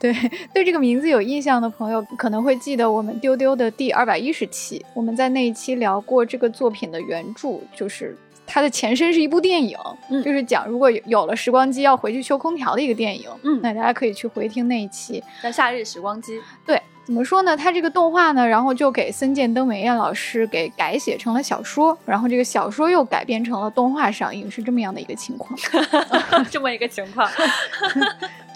[0.00, 0.12] 对
[0.52, 8.16] 对，这个名字有印象的朋友可能会记得我们丢丢的第二百一十期，我们在那一期聊过这个作品的原著，就是。
[8.46, 9.76] 它的前身是一部电影，
[10.10, 13.28] 嗯就是讲如果有有了时光机要回去修空调的一个电影。
[13.42, 15.22] 嗯那大家可以去回听那一期。
[15.42, 16.38] 叫《夏日时光机》。
[16.64, 17.56] 对，怎么说呢？
[17.56, 25.56] 他这个动画呢，然后就给森见登美彦老师给改写成了小说，然后这个小说又改编成了动画上映，是这么样的一个情况，
[26.50, 27.30] 这么一个情况。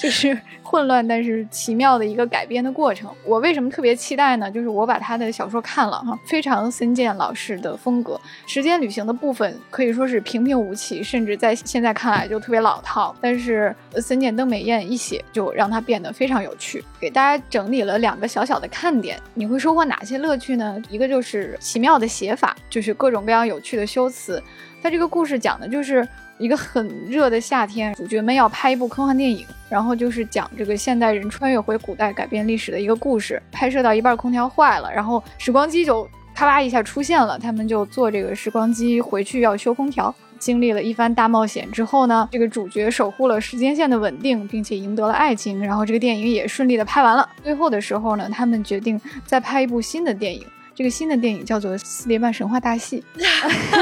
[0.01, 3.11] 就是混乱但是奇妙的一个改编的过程。
[3.23, 4.51] 我为什么特别期待呢？
[4.51, 13.15] 就是我把他的小说看了哈，非常森见老师的风格，时间旅行的部分可以说是平平无奇，甚至在现在看来就特别老套。
[13.21, 19.21] 但是呃森见登美彦一写就让它变得非常有趣，给大家整理了两个小小小的看点。
[19.35, 20.81] 你会收获哪些乐趣呢？
[20.89, 24.43] 一个就是奇妙的写法，就是各种各样有趣的修辞。
[24.83, 26.07] 它这个故事讲的就是
[26.39, 33.43] 一个很热的夏天，主角们要拍一部科幻电影，然后就是讲这个现代人穿越回古代改变历史的一个故事。
[33.53, 40.15] 拍摄到一半，空调坏了，然后时光机就咔吧一下出现了，他们就坐这个时光机回去要修空调。
[40.41, 47.29] 经历了一番大冒险之后呢，这个主角守护了时间线的稳定，并且赢得了爱情，然后这个电影也顺利的拍完了。
[47.45, 50.45] 最后的时候呢，他们决定再拍一部新的电影。
[50.75, 53.05] 这个新的电影叫做《四叠半神话大戏》。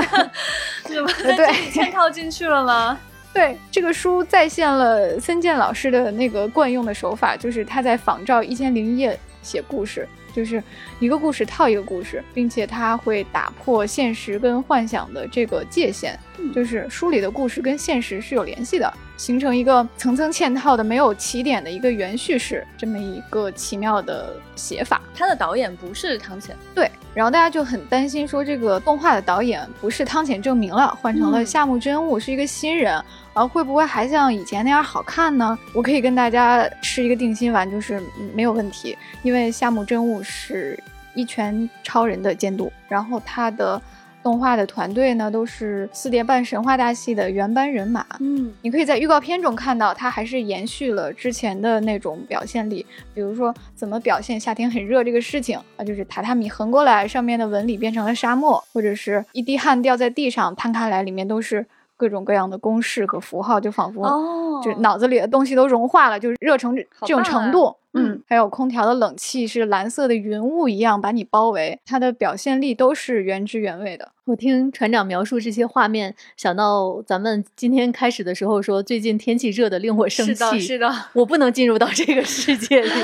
[0.82, 2.98] 怎么 对嵌套进去了吗？
[3.32, 10.60] 对，这个书再现了森健老师的那个惯用的手法，就是他在仿照《一千零一夜》写故事，就是
[10.98, 16.18] 一个故事套一个故事，并且他会打破现实跟幻想的这个界限，
[16.54, 25.00] 就是书里的故事跟现实是有联系的，形成一个层层嵌套的没有起点的一个原叙事，这么一个奇妙的写法。
[25.14, 32.92] 他的导演不是汤浅，对，然后大家就很担心说这个动画的导演不是汤浅证明了，换成了嗯夏目真悟，是一个新人，
[33.34, 35.58] 然后会不会还像以前那样好看呢？
[35.74, 40.78] 我可以跟大家吃一个定心丸，就是嗯没有问题，因为夏目真悟是。
[41.14, 43.80] 一拳超人的监督，然后他的
[44.22, 48.04] 动画的团队呢都是四叠半神话大系的原班人马。
[48.20, 61.64] 嗯你可以在预告片中看到，它还是延续了之前的那种表现力，比如说怎么表现夏天很热这个事情啊，就是榻榻米横过来，上面的纹理变成了沙漠，或者是一滴汗掉在地上摊开来，里面都是
[61.96, 67.74] 各种各样的公式和符号，就仿佛哦，就脑子里的东西都融化了，就是热成这这种程度。
[67.98, 74.12] 嗯嗯，还有空调的冷气是蓝色的云雾一样把你包围，它的表现力都是原汁原味的。
[74.24, 80.94] 我听船长描述这些画面，想到咱们今天开始的时候说，最近天气热的令我生是的，气，是的。
[81.14, 82.90] 我不能进入到这个世界里。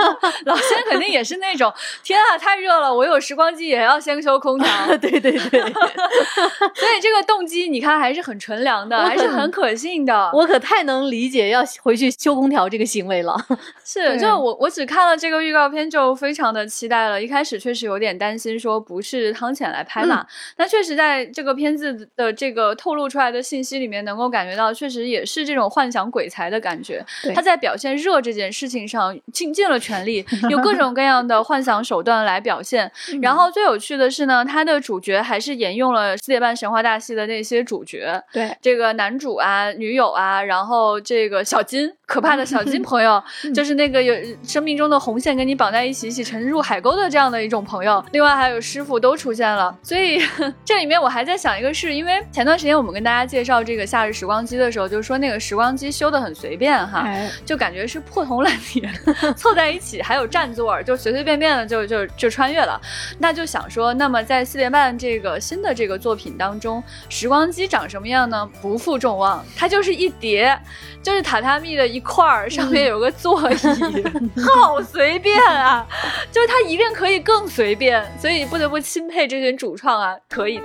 [0.46, 1.70] 老仙肯定也是那种，
[2.02, 4.66] 天啊，太热了，我有时光机也要先修空调。
[4.96, 10.30] 对对对，所以这个动机你看还是很纯良的，还是很可信的。
[10.32, 13.36] 我可太能理解要回去修空调这个行为了。
[13.84, 17.22] 是，对就我我只看了这个预告片就非常的期待了。
[17.22, 27.04] 一开始确实有点担心，说不是汤浅来拍嘛，但确实在这个片子的这个透露出来的信息里面，能够感觉到确实也是这种幻想鬼才的感觉。
[27.34, 32.90] 他在表现热这件事情上倾尽了全力， 有各种各样的幻想手段来表现。
[33.20, 43.22] 然后最有趣的是呢，他的主角还是沿用了四点半神话大戏的那些主角，对，这个男主啊、女友啊，然后这个小金，可怕的小金朋友，
[43.54, 48.02] 就是那个有生命中的红线跟你绑在一起，一起沉入海沟的这样的一种朋友。
[48.12, 50.18] 另外还有师傅都出现了，所以
[50.64, 57.00] 这里面我还在想一个事，因为前段时间我们跟大家介绍这个夏日时光机的时候，就说那个时光机修的很随便哈。
[57.00, 58.90] 哎，就感觉是破铜烂铁
[59.36, 62.80] 凑在一起，还有占座儿，就随随便便的就就就穿越了。
[63.18, 68.48] 那就想说，那么在四点半这个新的这个作品当中，时光机长什么样呢？
[68.62, 70.58] 不负众望，它就是一叠，
[71.02, 73.56] 就是榻榻米的一块儿，上面有个座椅，
[74.40, 75.86] 好随便啊！
[76.30, 80.64] 就是它一定可以更随便，所以不得不钦佩这群主创啊，可以的。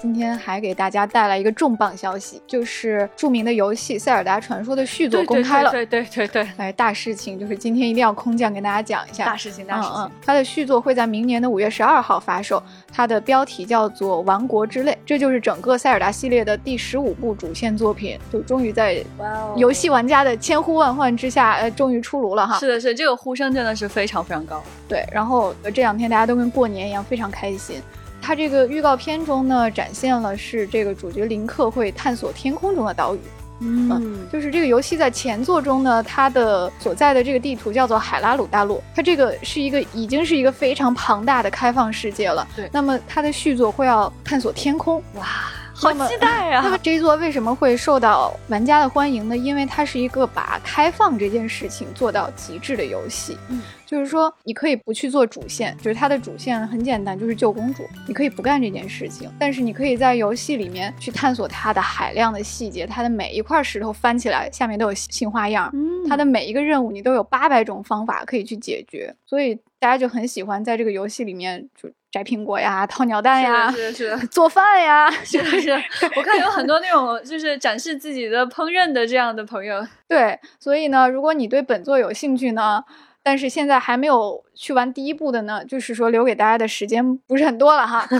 [0.00, 5.70] 今天还给大家带来一个重磅消息，就是著名的游戏《塞尔达传说》的续作公开了。
[5.70, 9.24] 对对对对对，哎，大事情就是今天一定要空降跟大家讲一下。
[9.24, 9.92] 大事情大事情。
[9.96, 22.58] 嗯嗯，它的续作会在明年的五月十二号发售，它的标题叫做《王国之泪》，这就是整个塞尔达系列的第十五部主线作品，就终于在哇哦游戏玩家的千呼万唤之下，呃，终于出炉了哈。
[22.58, 24.62] 是的，是的这个呼声真的是非常非常高。
[24.86, 27.80] 对，然后呃这两天大家都跟过年一样，非常开心。
[28.26, 33.20] 它这个预告片中呢，展现了是这个主角林克会探索天空中的岛屿。
[33.60, 42.44] 嗯就是这个游戏在前作中呢，它的所在的这个地图叫做海拉鲁大陆，它这个是一个已经是一个非常庞大的开放世界了。
[42.56, 45.00] 对那么它的续作会要探索天空。
[45.14, 45.24] 哇，
[45.72, 46.62] 好期待啊！
[46.64, 49.36] 那么这一作为什么会受到玩家的欢迎呢？
[49.36, 53.38] 因为它是一个把开放这件事情做到极致的游戏。
[53.48, 74.26] 嗯，就是说你可以不去做主线，就是它的主线很简单，就是救公主，你可以不干这件事情，但是你可以在游戏里面去探索它的海量的细节，它的每一块石头翻起来下面都有新花样，嗯它的每一个任务你都有八百种方法可以去解决，所以大家就很喜欢在这个游戏里面就摘苹果呀、掏鸟蛋呀、是，是，是。
[74.28, 75.70] 做饭呀， 是不是，
[76.16, 82.82] 我看有很多那种就是展示自己的烹饪的这样的朋友，对，所以呢，如果你对本作有兴趣呢，
[83.26, 88.06] 但是现在还没有去完第一部的呢，就是说留给大家的时间不是很多了哈。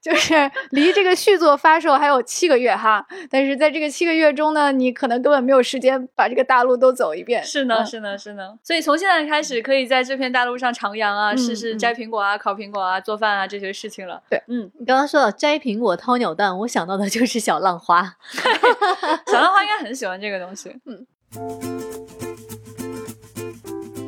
[0.00, 7.42] 就是离这个续作发售还有七个月哈，但是在这个七个月中呢，你可能根本没有时间把这个大陆都走一遍。
[7.42, 8.56] 是呢，嗯是呢，是呢。
[8.62, 14.22] 所以从现在开始，可以在这片大陆上徜徉啊，嗯试试嗯摘苹果啊、烤苹果啊、做饭啊这些事情了。
[14.30, 18.04] 对，嗯，你刚刚说到摘苹果、掏鸟蛋，我想到的就是小浪花。
[19.26, 20.72] 小浪花应该很喜欢这个东西。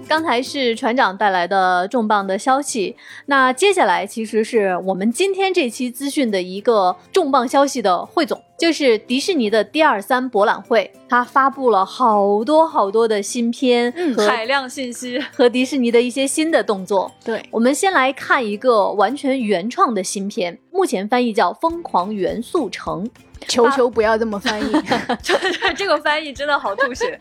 [0.09, 17.13] 刚才是船长带来的重磅的消息，那接下来其实是我们今天这期资讯的一个重磅消息的汇总，就是迪士尼的第二三博览会，它发布了好多好多的新片和、海量信息，和迪士尼的一些新的动作。
[17.25, 23.07] 对，我们先来看一个完全原创的新片，目前翻译叫《疯狂元素城》。
[23.47, 24.73] 求求不要这么翻译。
[25.77, 27.17] 这个翻译真的好吐血。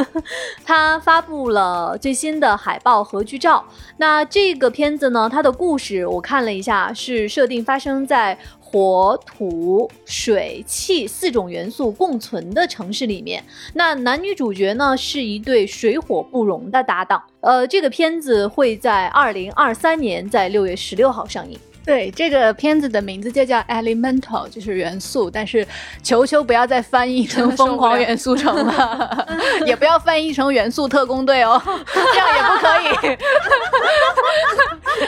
[0.66, 3.64] 他发布了最新的海报和剧照。
[3.96, 8.38] 那这个片子呢，它的故事我看了一下，是设定发生在
[8.76, 13.42] 火、土、水、气四种元素共存的城市里面。
[13.72, 17.22] 那男女主角呢是一对水火不容的搭档。
[17.40, 21.58] 呃，这个片子会在二零二三年在六月十六号上映。
[21.86, 25.64] 对，这个片子的名字就叫 Elemental，就是元素，但是
[26.02, 29.26] 求求不要再翻译成疯狂元素城了，
[29.64, 31.62] 也不要翻译成元素特工队哦，
[31.94, 32.86] 这样也不可以。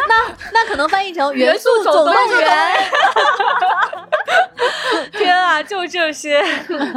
[0.09, 0.15] 那
[0.53, 2.49] 那可能翻译成元素总动员。
[5.13, 6.43] 天啊，就这些。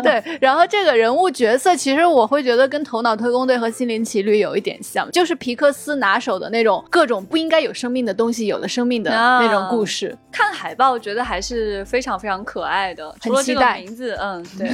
[0.04, 10.16] 对，然后这个人物角色，其实我会觉得跟《头脑特工队》和《心灵奇旅》有一点像，就是皮克斯拿手的那种各种不应该有生命的东西有了生命的那种故事。
[10.32, 13.10] 看海报，觉得还是非常非常可爱的。
[13.12, 14.70] 很除了这个名字，嗯， 对。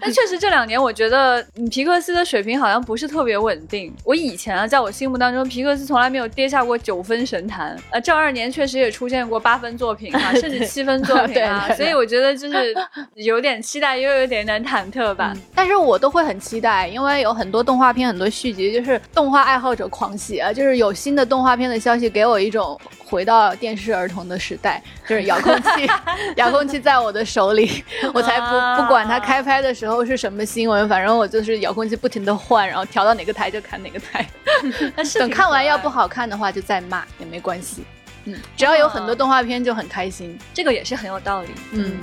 [0.00, 3.94] 但确实这两年，我觉得嗯皮克斯的水平好像不是特别稳定。
[4.04, 7.76] 我以前啊，在我心目当中，皮克斯从来没有跌下过九分神坛。
[7.90, 11.68] 呃，这二年确实也出现过八分作品啊，甚至七分作品啊。
[11.76, 12.74] 所以我觉得就是
[13.14, 15.34] 有点期待，又有点点忐忑吧。
[15.54, 20.52] 但是我都会很期待，因为有很多动画片、很多续集，就是动画爱好者狂喜啊！
[20.52, 22.78] 就是有新的动画片的消息，给我一种
[23.10, 25.90] 回到电视儿童的时代，就是遥控器，
[26.36, 27.84] 遥控器在我的手里，
[28.14, 34.24] 我才不不管它开拍的时候是什么新闻，反正我就是遥控器不停的换，然后调到哪个台就看哪个台。
[34.94, 37.84] 但是等看完要不好看的话，就再骂也没关系。
[38.26, 40.38] 嗯，只要有很多动画片就很开心。
[40.54, 41.48] 这个也是很有道理。
[41.72, 41.96] 嗯，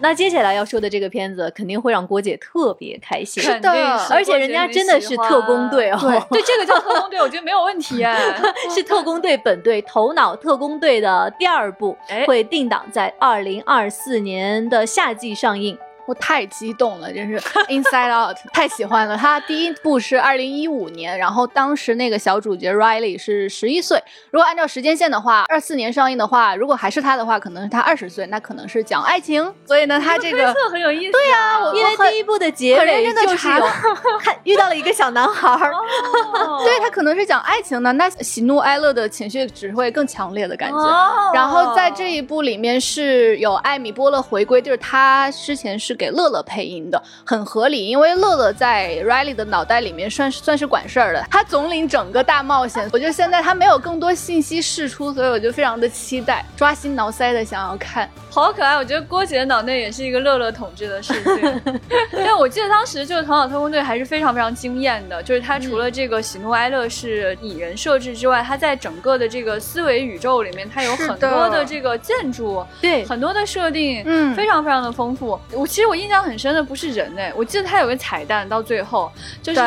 [0.00, 3.42] 那接下来要说的这个片子，肯定会让郭姐特别开心。
[3.42, 3.70] 是的
[4.10, 5.98] 而且人家真的是特工队哦，
[6.30, 8.34] 对，这个叫特工队，我觉得没有问题哎。
[8.74, 15.78] 是特工队本队《头脑特工队》的第二部哎，会定档在二零二四年的夏季上映。
[16.06, 17.38] 我太激动了，真是
[17.68, 19.16] Inside Out 太喜欢了。
[19.16, 24.02] 他第一部是二零一五年，然后当时那个小主角 Riley 是十一岁。
[24.30, 29.52] 如果按照时间线的话，二四年上映的话，如果还是他的话，可能是他二十岁，那可能是讲爱情。
[29.66, 31.12] 所以呢，他这个很有意思。
[31.12, 33.66] 对呀、我因为第一部的结尾就是有
[34.20, 40.76] 看遇到了一个小男孩儿， 哦对他可能是讲爱情的，那喜怒哀乐的情绪只会更强烈的感觉。
[40.76, 52.88] 哦然后在这一部里面是有艾米波勒回归，就是他之前是给乐乐配音的，很合理，因为乐乐在 Riley 的脑袋里面算是算是管事儿的，他总领整个大冒险。
[52.92, 58.08] 我觉得现在他没有更多信息释出，所以我就非常的期待，抓心挠腮的想要看。
[58.30, 61.62] 好可爱，我觉得郭姐的脑内也是一个乐乐统治的世界。
[62.18, 75.38] 因为我记得当时就是《头脑特工队》还是非常非常惊艳的，就是它除了这个喜怒哀乐是拟人设置之外，它在整个的这个思维宇宙里面，它有很多的这个建筑，对很多的设定，嗯非常非常的丰富。
[75.52, 79.10] 我其实我印象很深的不是人哎，我记得它有个彩蛋，到最后
[79.42, 79.60] 就是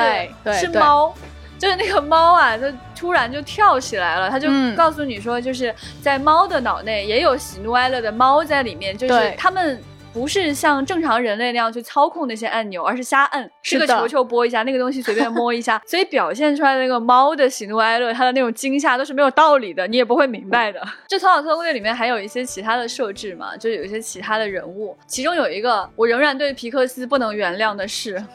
[0.59, 1.13] 是猫。
[1.59, 9.81] 就是那个猫啊，它突然就跳起来了，它就嗯告诉你说，就是在猫的脑内也有喜怒哀乐的猫在里面，就是他们
[10.17, 20.81] 不是像正常人类那样去操控那些按钮，而是瞎摁，这是个球球拨一下，那个东西随便摸一下， 所以表现出来的那个猫的喜怒哀乐，它的那种惊吓都是没有道理的，你也不会明白的。
[21.07, 28.21] 这《头脑特工队》里面还有一些其他的设置嘛，就是有一些其他的人物，其中有一个我仍然对皮克斯不能原谅的是。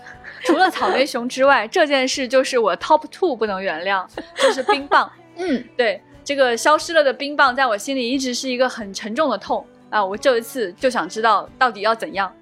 [0.44, 4.04] 除了草莓熊之外，这件事就是我 top two 不能原谅，
[4.36, 5.10] 就是冰棒。
[5.36, 10.02] 嗯，对，这个消失了的冰棒，在我心里一直是一个很沉重的痛啊！
[10.02, 12.32] 我这一次就想知道到底要怎样。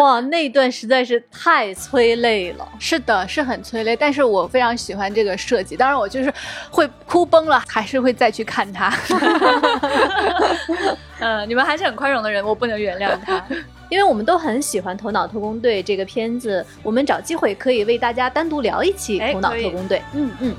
[0.00, 2.68] 哇，那段实在是太催泪了。
[2.80, 5.76] 是的，是很催泪，但是我非常喜欢这个设计。
[5.76, 6.32] 当然，我就是
[6.70, 8.92] 会哭崩了，还是会再去看它。
[11.20, 13.44] 嗯，你们还是很宽容的人，我不能原谅他。
[13.90, 19.98] 因为我们都很喜欢《头脑特工队》这个片子，我们找机会可以为大家单独聊一期哎《头脑特工队》。
[20.14, 20.54] 嗯嗯。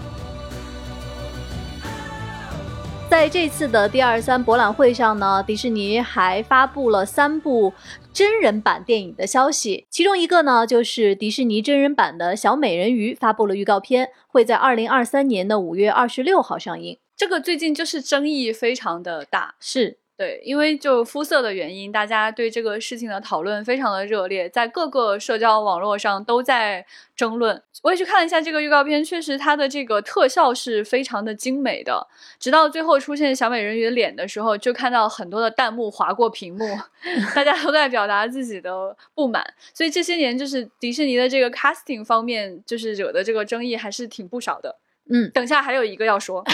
[3.20, 7.74] 在这次的第二三博览会上呢，迪士尼还发布了三部
[8.14, 16.98] 真人版电影的消息，其中一个呢就是迪士尼真人版的小美人鱼发布了预告片，会在二零二三年的五月二十六号上映。
[17.18, 27.64] 这个最近就是争议非常的大，是对，因为就肤色的原因，大家对这个事情的讨论非常的热烈，在各个社交网络上都在争论。
[27.84, 32.06] 我也去看了一下这个预告片，确实它的这个特效是非常的精美的。
[32.38, 36.66] 直到最后出现小美人鱼的脸的时候，就看到很多的弹幕划过屏幕，
[37.34, 39.54] 大家都在表达自己的不满。
[39.74, 44.76] 所以这些年就是迪士尼的这个 casting 方面，就是惹的这个争议还是挺不少的。
[45.12, 46.44] 嗯，等下还有一个要说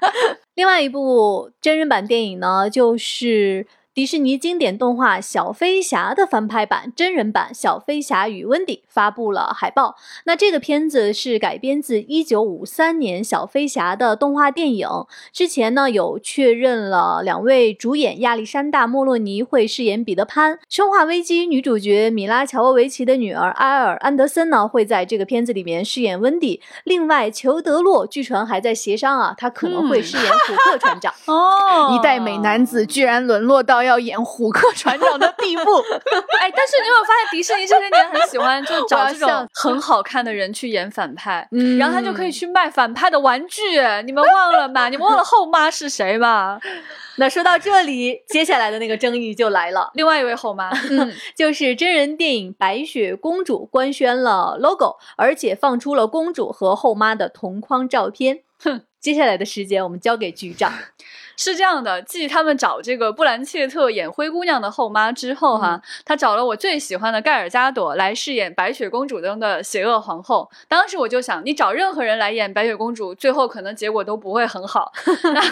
[0.54, 3.66] 另外一部真人版电影呢，就是
[3.96, 9.96] 迪士尼经典动画《小飞侠》的翻拍版真人版《小飞侠与温迪》发布了海报。
[10.26, 14.86] 那这个片子是改编自1953年《小飞侠》的动画电影。
[15.32, 26.60] 之前呢有确认了两位主演亚历山大·莫洛尼会饰演彼得潘，《生化危机》女主角米拉·乔沃维奇的女儿埃尔·安德森呢会在这个片子里面饰演温迪。
[26.84, 31.14] 另外，裘德洛据传还在协商啊，他可能会饰演虎克船长。
[31.24, 35.62] 哦一代美男子居然沦落到要演虎克船长的地步。
[36.40, 43.62] 哎，但是你有没有发现迪士尼这些年很喜欢就 找这种很好看的人去演反派，嗯然后他就可以去卖反派的玩具。
[44.04, 44.88] 你们忘了吗？
[44.90, 46.58] 你们忘了后妈是谁吗？
[47.18, 49.90] 那说到这里，接下来的那个争议就来了。
[49.94, 58.40] 另外一位后妈，嗯，就是真人电影《白雪公主》官宣了 logo，而且放出了公主和后妈的同框照片。
[58.58, 60.72] 哼， 接下来的时间我们交给局长。
[61.38, 70.50] 是这样的，继他们找这个布兰切特演灰姑娘的后妈之后，哈，他找了我最喜欢的盖尔加朵来饰演白雪公主中的邪恶皇后。
[70.66, 74.90] 当时我就想，你找任何人来演白雪公主，最后可能结果都不会很好。
[75.34, 75.42] 那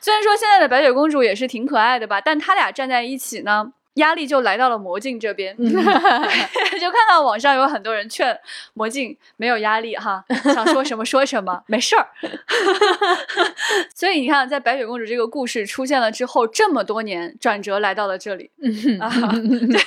[0.00, 3.74] 虽然说现在的白雪公主也是挺可爱的吧，但他俩站在一起呢。
[3.94, 8.38] 压力就来到了魔镜这边， 就看到网上有很多人劝
[8.72, 12.08] 魔镜没有压力哈，想说什么说什么， 没事儿。
[13.94, 18.50] 所以你看，在白雪公主这个故事出现了之后，这么多年转折来到了这里
[19.00, 19.08] 啊！
[19.32, 19.80] 对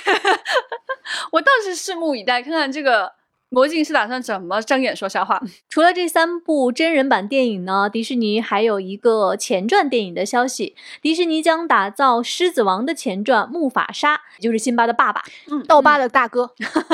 [1.32, 3.12] 我倒是拭目以待，看看这个
[3.50, 5.40] 魔镜是打算怎么睁眼说瞎话。
[5.68, 10.74] 除了这三部真人版电影呢，迪士尼还有一个前传电影的消息。
[11.00, 15.22] 迪士尼将打造《狮子王》的前传木法沙，也就是辛巴的爸爸。
[15.50, 16.50] 嗯，道疤的大哥，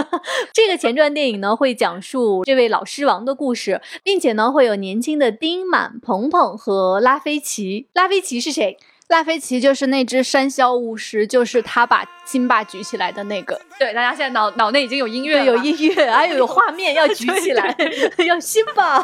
[0.55, 7.89] 这个前传电影呢，会讲述这位老狮王的故事，并且呢，会有年轻的丁满、鹏鹏和拉菲奇。
[7.93, 8.77] 拉菲奇是谁？
[9.09, 13.61] 拉菲奇就是那只山魈巫师，就是他把辛巴举起来的那个。
[13.79, 17.75] 对，大家现在脑脑内已经有音乐了，有音乐，还 有有画面要举起来，
[18.27, 19.03] 要辛巴。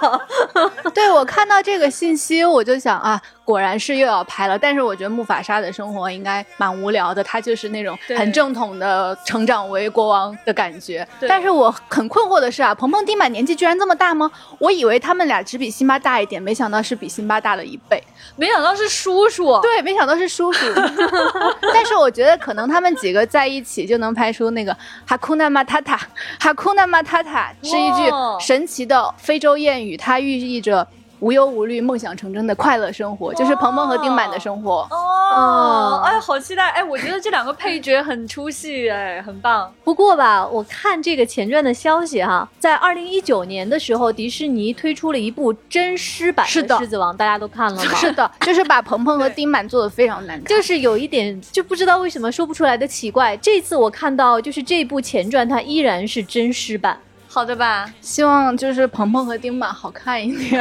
[0.94, 4.58] 对 我看到这个信息，我就想啊，果然是又要拍了。
[4.58, 11.06] 但是我觉得木法沙的生活应该蛮无聊的，他就是那种很正统的成长为国王的感觉。
[11.18, 14.30] 对但是我很困惑的是啊，鹏鹏丁满年纪居然这么大吗？
[14.58, 18.02] 我以为他们俩只比辛巴大一点，没想到是比辛巴大了一倍。
[18.36, 19.60] 没想到是叔叔。
[19.60, 20.64] 对，没想到是叔叔。
[21.74, 26.00] 但是我觉得可能他们几个在一起就能拍出那个哈库纳马塔塔，
[26.38, 30.86] 哈库纳马塔塔是一句神奇的非洲谚语，它寓意着
[31.20, 34.86] 无忧无虑、梦想成真的快乐生活，就是鹏鹏和丁满的生活。
[34.90, 36.68] 哦，哎，好期待！
[36.70, 39.72] 哎，我觉得这两个配角很出戏，哎，很棒。
[39.84, 47.90] 不过吧，我看这个前传的消息哈，在二零一九年的时候，迪士尼推出了一部真狮版是的的《狮子王》，大家都看了吗？
[47.94, 50.46] 是的，就是把鹏鹏和丁满做的非常难看。
[50.46, 53.36] 就是有一点就不知道为什么说不出来的奇怪。
[53.36, 56.98] 这次我看到就是这部前传，它依然是真狮版。
[57.32, 57.88] 好的吧？
[58.00, 60.60] 希望就是鹏鹏和丁满好看一点。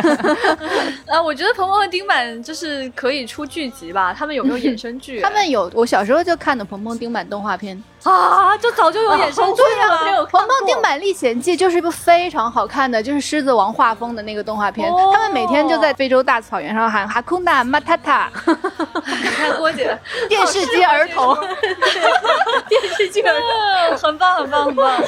[1.07, 4.13] 啊， 我觉得鹏鹏和丁满就是可以出剧集吧？
[4.13, 5.19] 他们有没有衍生剧？
[5.25, 7.83] 他们有，我小时候就看的鹏鹏丁满动画片。
[8.03, 10.03] 啊，就早就有衍生剧了吗。
[10.05, 14.89] 没有《鹏鹏丁满历险记》就是一部非常好看的，就是狮子王画风的那个动画片。
[14.89, 19.97] 哦他们每天就在非洲大草原上喊哈库纳马塔塔，你看郭姐，
[20.29, 21.35] 电视机儿童。
[22.69, 25.03] 电视剧儿童很棒，很棒，很棒。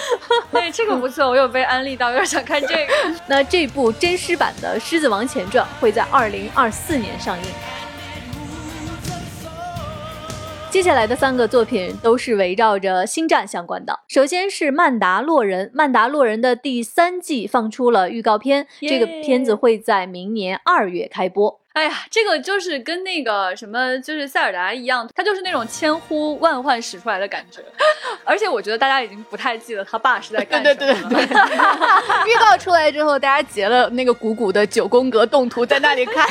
[0.52, 2.94] 对，这个不错，我有被安利到，有点想看这个。
[3.28, 7.44] 那这部真狮版的《狮子王前传》会在二零二四年上映。
[10.72, 14.00] 接下来的三个作品都是围绕着星战相关的。
[14.08, 21.60] 首先是《曼达洛人》，《曼达洛人》的第三季放出了预告片，这个片子会在明年二月开播。
[21.74, 27.62] 哎呀，这个就是跟那个什么，就是塞尔达一样，他就是那种千呼万唤始出来的感觉。
[28.24, 31.10] 而且我觉得大家已经不太记得他爸是在干什对么了。
[31.10, 31.38] 对 对对，
[32.34, 36.26] 预告出来之后，大家截了那个鼓鼓的九宫格动图在那里看。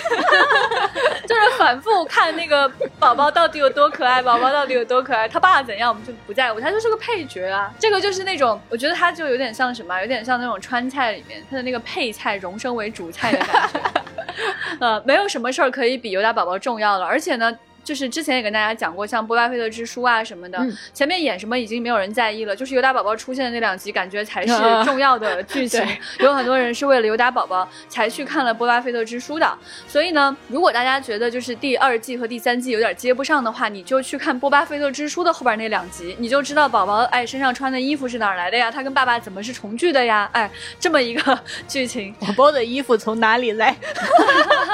[1.30, 2.68] 就是反复看那个
[2.98, 7.72] 宝宝到底有多可爱，宝宝到底有多可爱，他爸怎样我们就不在乎，他就是个配角啊。
[7.78, 13.80] 这个就是那种，我觉得他就有点像什么，有点像那种川菜里面他的那个配菜荣升为主菜的感觉。
[14.80, 17.56] 呃，没有什么事儿可以比尤达宝宝重要了，而且呢。
[17.90, 25.84] 就是之前也跟大家讲过，像波巴菲特之书啊什么的，嗯前面演什么已经没有人在意了，就是尤达宝宝出现的那两集，感觉才是啊重要的剧情。
[26.20, 38.70] 有很多人是为了尤达宝宝才去看了波巴菲特之书的，所以呢，如果大家觉得就是第二季和第三季有点接不上的话，你就去看波巴菲特之书的后边那两集，你就知道宝宝哎身上穿的衣服是哪儿来的呀？
[38.70, 40.30] 他跟爸爸怎么是重聚的呀？
[40.32, 43.74] 哎，这么一个 剧情，宝宝的衣服从哪里来？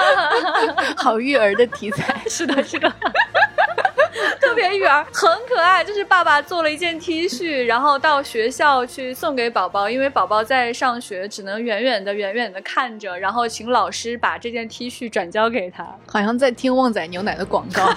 [0.99, 2.15] 好育儿的题材。
[2.29, 2.93] 是的，是的。
[4.41, 5.85] 特别圆，很可爱。
[5.85, 15.85] 就是爸爸做了一件 T 恤，然后到学校去送给宝宝，因为宝宝在上学，只能远远的、远远的看着，然后请老师把这件 T 恤转交给他。
[16.07, 17.93] 好像在听旺仔牛奶的广告。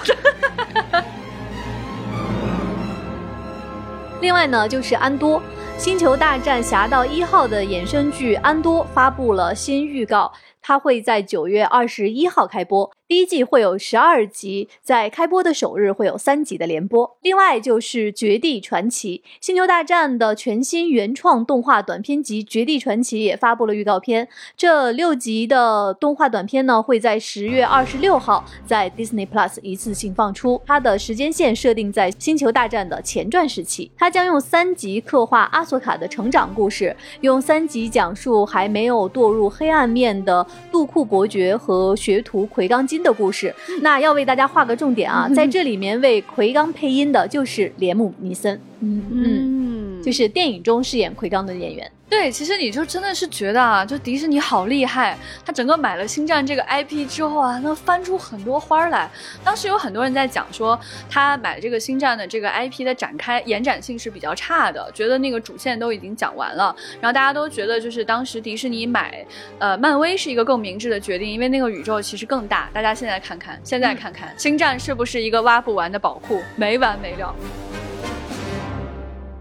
[4.21, 5.39] 另外呢，就是安多，
[5.77, 12.91] 《星球大战：侠盗一号》的衍生剧《安多》发布了新预告，它会在九月二十一号开播。
[13.09, 17.17] 第一季会有十二集，在开播的首日会有三集的连播。
[17.23, 24.27] 另外就是《绝地传奇》《星球大战》的全新原创动画短片集《绝地传奇》也发布了预告片。
[24.55, 30.61] 这六集的动画短片呢，会在十月二十六号在 Disney Plus 一次性放出。
[30.67, 43.03] 它的时间线设定在《星球大战》的前传时期，它将用三集刻画阿索卡的成长故事，用三集讲述还没有堕入黑暗面的杜库伯爵和学徒奎刚基金。
[43.09, 49.58] 的故事，那要为大家画个重点啊，在这里面为奎刚配音的就是连姆尼森，嗯嗯，
[50.03, 51.91] 就是电影中饰演奎刚的演员。
[52.09, 59.07] 对，其实你就真的是觉得啊，就迪士尼好厉害，他整个买了星战这个 IP 之后啊，能翻出很多花来。
[59.43, 60.77] 当时有很多人在讲说，
[61.07, 66.75] 他买这个星战的这个 IP 的展开延展性是比较差的，觉得那个主线都已经讲完了。
[66.99, 69.23] 然后大家都觉得，就是当时迪士尼买
[69.59, 72.67] 呃漫威是一个更明智的决定，因为那个宇宙其实更大。
[72.73, 77.35] 大家现在看看，现在看看星战是不是一个挖不完的宝库，没完没了。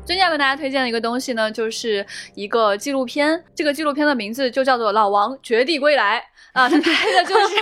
[0.09, 3.45] 最近要跟大家推荐的一个东西呢，就是一个纪录片。
[3.55, 6.19] 这个纪录片的名字就叫做《老王绝地归来》
[6.59, 7.55] 啊，他拍的就是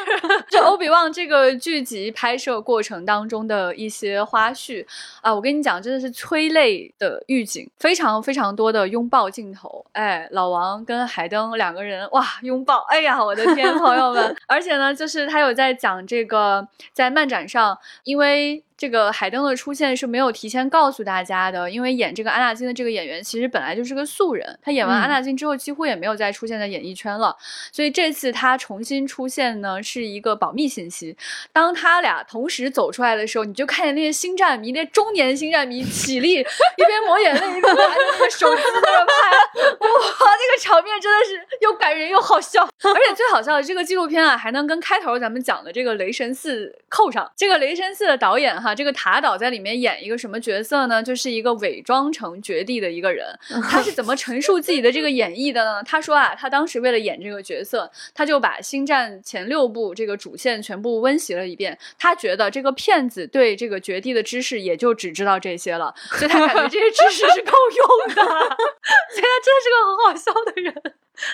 [0.48, 4.86] 就欧比旺这个剧集拍摄过程当中的一些花絮
[5.22, 5.34] 啊。
[5.34, 9.84] 我跟你讲，真的是催泪的预警，非常非常多的拥抱镜头。
[9.90, 14.36] 哎，老王跟海登两个人哇拥抱，哎呀，我的天，朋友们！
[14.46, 18.62] 而且呢，就是他有在讲这个在漫展上，因为。
[18.76, 27.34] 这个海登的出现是没有提前告诉大家的，因为演这个阿纳金的这个演员其实本来就是个素人，他演完阿纳金之后几乎也没有再出现在演艺圈了，
[27.72, 31.16] 所以这次他重新出现呢是一个保密信息。
[31.54, 39.30] 当他俩同时走出来的时候，你就看见那些星战迷，那中年星战迷起立，一边抹眼泪一边拿着那个手机在那拍，
[39.62, 42.62] 哇，那个场面真的是又感人又好笑。
[42.82, 47.32] 而且最好笑的这个纪录片啊，还能跟开头咱们讲的这个雷神四扣上。
[47.34, 48.54] 这个雷神四的导演。
[48.66, 51.00] 哈，这个塔岛在里面演一个什么角色呢？
[51.00, 53.26] 就是一个伪装成绝地的一个人。
[53.70, 55.80] 他是怎么陈述自己的这个演绎的呢？
[55.84, 61.78] 他说啊，他当时为了演这个角色，他就把《星战》前六部这个主线全部温习了一遍。
[61.96, 68.22] 他觉得这个骗子对这个绝地的知识也就只知道这些了，所以他感觉这些知识是够用的。
[69.14, 70.74] 所以他真的是个很好笑的人，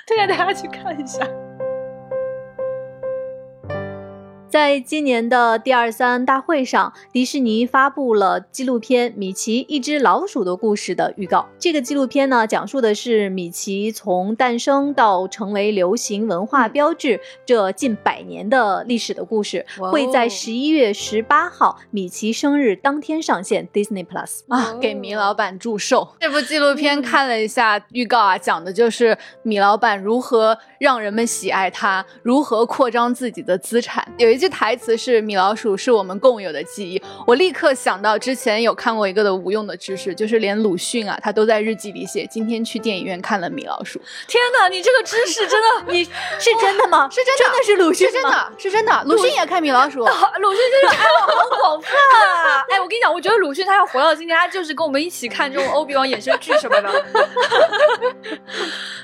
[0.06, 1.51] 推荐大家去看一下。
[4.52, 11.48] 在今年的第二三大会上，迪士尼发布了纪录片《米奇一只老鼠的故事》的预告。
[11.58, 19.64] 这个纪录片呢，讲述的是米奇从诞生到成为流行文化标志这近百年的历史的故事。
[19.90, 26.06] 会在十一月十八号米奇生日当天上线 Disney Plus 啊，给米老板祝寿。
[26.20, 34.06] 这部纪录片看了一下预告啊，讲的就是米老板如何让人们喜爱他，如何扩张自己的资产。
[34.18, 34.41] 有一。
[34.42, 44.00] 这台词是米老鼠是我们共有的记忆，我立刻想到之前有看过一个的无用的知识，就是连鲁迅啊，他都在日记里写今天去电影院看了米老鼠。
[44.26, 46.10] 天哪，你这个知识真的， 你是
[46.60, 47.08] 真的吗？
[47.08, 49.04] 是真的，真的是鲁迅是真的，是真的。
[49.04, 50.16] 鲁迅也看米老鼠，鲁迅
[50.72, 52.66] 真是爱好很广泛啊。
[52.68, 56.92] 哎，我跟你讲，我觉得鲁迅他要活到今天，他就是跟我们一起看这种欧比王衍生剧什么的。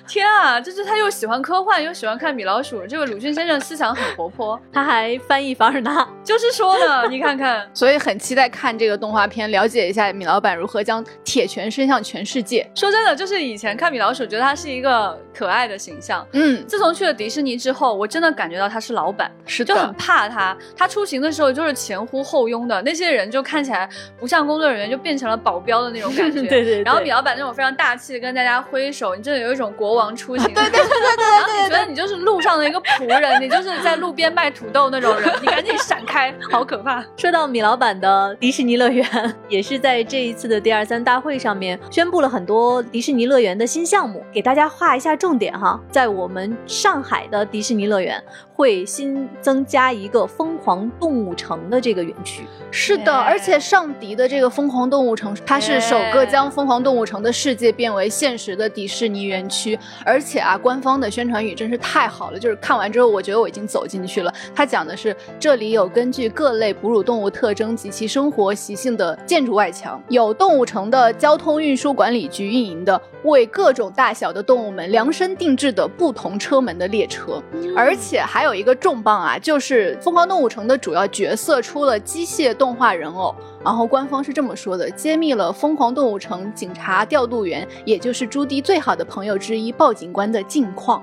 [0.09, 5.17] 天啊，就是他又喜欢科幻，又喜欢看米老鼠，这个鲁迅先生思想很活泼，他还。
[5.29, 12.69] 翻译凡尔纳就是说的， 你看看，所以很期待看这个动画片，了解一下米老板如何将铁拳伸向全世界。
[12.75, 16.27] 说真的，就是以前看米老鼠，觉得他是一个可爱的形象。
[16.33, 20.57] 嗯，自从去了迪士尼之后，我真的感觉到他是老板，是就很怕他。
[20.77, 26.41] 他出行的时候就是前呼后拥的，那些人就看起来不像工作人员，就变成了保镖的那种感觉。
[26.49, 26.83] 对对。
[26.83, 30.47] 然后米老板那种非常大气的跟大家挥手，你真的有一种国王出行。
[30.55, 31.31] 对对对对对对。
[31.31, 35.99] 然后你觉得你就是路上的一个仆人，你就是在路边卖土豆那种人，你赶紧闪。
[36.09, 37.05] 开，好可怕！
[37.19, 39.07] 说到米老板的迪士尼乐园，
[39.47, 45.79] 也是在这一次的第二三大会上面宣布了很多迪士尼乐园的新项目，给大家画一下重点哈。
[45.91, 48.23] 在我们上海的迪士尼乐园
[48.55, 52.45] 会新增加一个疯狂动物城的这个园区。
[52.71, 59.79] 是的，而且上迪的这个疯狂动物城，它是首个将疯狂动物城的世界变为现实的迪士尼园区。
[60.07, 64.33] 而且啊，官方的宣传语真是太好了，就是看完之后，我觉得我已经走进去了。
[64.55, 65.08] 它讲的是。
[65.09, 77.43] 就是这里有根据各类哺乳动物特征及其生活习性的建筑外墙，有动物城的交通运输管理局运营的为各种大小的动物们量身定制的不同车门的列车，
[77.75, 83.35] 而且还有一个重磅啊，就是《疯狂动物城》的主要角色出了机械动画人偶。
[83.65, 91.03] 然后官方是这么说的：揭秘了疯狂动物城警察调度员，也就是朱迪最好的朋友之一鲍警官的近况。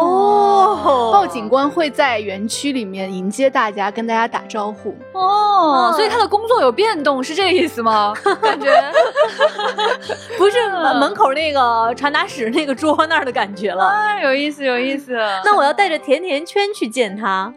[0.00, 4.96] 哦报警官会在园区里面迎接大家，跟大家打招呼。
[5.12, 8.12] 哦，嗯所以他的工作有变动，是这个意思吗？
[8.42, 8.68] 感觉
[10.36, 13.84] 不是门门口那个传达室那个桌那儿的感觉了。
[13.84, 15.12] 啊，有意思，有意思。
[15.44, 17.52] 那我要带着甜甜圈去见他。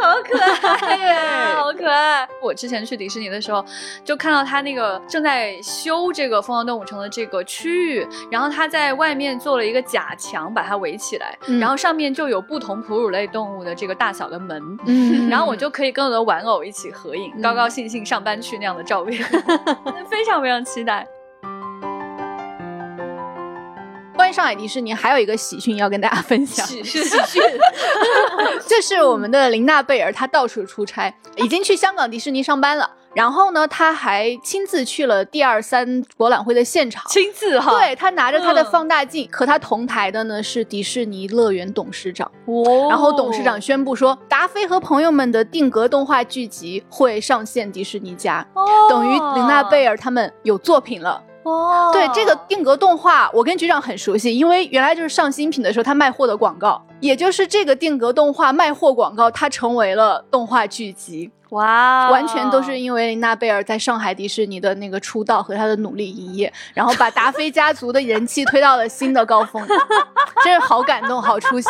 [0.00, 2.28] 好可爱呀， 好可爱！
[2.42, 3.64] 我之前去迪士尼的时候，
[4.04, 14.60] 就看到他那个正在修这个疯狂动物城的这个区域，然后他在外面做了一个假墙，把它围起来，嗯然后上面就有不同哺乳类动物的这个大小的门。
[14.86, 19.22] 嗯 然后我就可以跟我的玩偶一起合影，高高兴兴上班去那样的照片，
[20.10, 21.06] 非常非常期待。
[24.24, 26.66] 关于上海迪士尼，还有一个喜讯要跟大家分享。
[26.66, 27.42] 喜讯
[28.66, 32.90] 就是我们的琳娜贝尔，她到处出差，已经去香港迪士尼上班了。
[33.12, 37.04] 然后呢，她还亲自去了第二三博览会的现场。
[37.10, 42.26] 亲自哈，对她拿着她的嗯放大镜，和她同台的呢是迪士尼乐园董事长。
[42.46, 51.22] 哦然后董事长宣布说，达菲和朋友们的定格动画剧集会上线迪士尼家，哦等于琳娜贝尔他们有作品了。
[51.44, 69.62] 哦，对这个定格动画，我跟局长很熟悉，因为原来就是上新品的时候他卖货的广告，也就是这个定格动画卖货广告，它成为了动画剧集，哇，完全都是因为琳娜贝尔在上海迪士尼的那个出道和她的努力营业，然后把达菲家族的人气推到了新的高峰，
[70.42, 71.68] 真是好感动，好出息。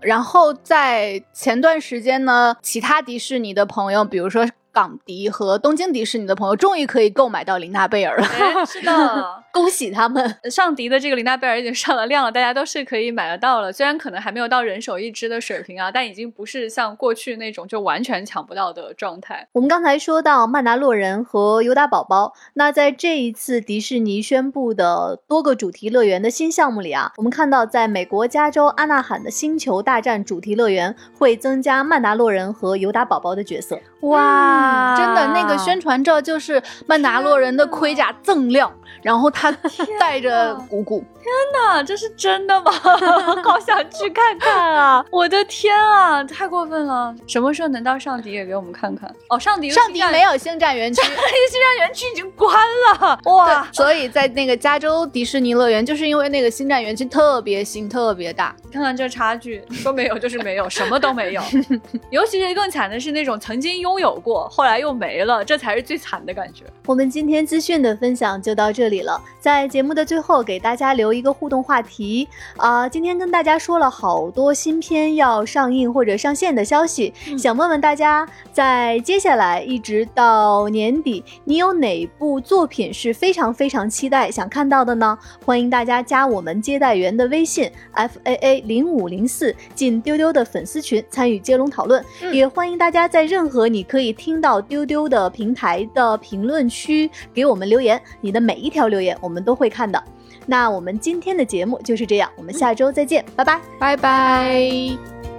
[0.00, 8.26] 然后在前段时间呢，其他迪士尼的朋友，比如说港迪和东京迪士尼的朋友，终于可以购买到琳娜贝尔了。
[8.26, 10.36] 哎，是的， 恭喜他们！
[10.50, 13.72] 上迪的这个琳娜贝尔已经上了量了，大家都是可以买得到了。
[13.72, 19.48] 虽然可能还没有到人手一只的水平啊，但已经不是像过去那种就完全抢不到的状态。
[19.52, 33.80] 我们刚才说到曼达洛人和尤达宝宝，那在这一次迪士尼宣布的多个主题乐园的新项目里啊，我们看到在美国加州阿纳罕的星球大战主题乐园会增加曼达洛人和尤达宝宝的角色。
[34.00, 38.72] 哇真的，那个宣传照就是曼达洛人的盔甲锃亮，
[39.02, 39.50] 然后他
[39.98, 41.04] 带着鼓鼓。
[41.20, 42.72] 天哪这是真的吗？
[43.44, 45.04] 好想去看看啊！
[45.12, 47.14] 我的天啊，太过分了！
[47.26, 49.14] 什么时候能到上迪也给我们看看？
[49.28, 52.56] 哦，上迪上迪没有，有星战园区， 星战园区已经关
[52.98, 53.20] 了。
[53.26, 58.56] 哇，所以在那个加州迪士尼乐园，就是因为那个星战园区特别新、特别大。
[58.72, 61.42] 看看这差距，说没有就是没有，什么都没有。
[62.10, 66.64] 尤其是更惨的是那种曾经拥有过，后来又没了，这才是最惨的感觉。
[66.86, 85.18] 我们今天资讯的分享就到这里了，在节目的最后给大家留一个互动话题啊、今天跟大家说了好多新片要上映或者上线的消息，想问问大家，在接下来一直到年底，你有哪部作品是非常非常期待想看到的呢？
[85.44, 100.04] 欢迎大家加我们接待员的微信 f a a 零五零四，进丢丢的粉丝群参与接龙讨论，嗯也欢迎大家在任何你可以听到丢丢的平台的评论区给我们留言，你的每一条留言我们都会看的。
[100.44, 103.58] 那我们今天的节目就是这样，我们下周再见，拜拜。
[103.78, 105.29] 拜拜。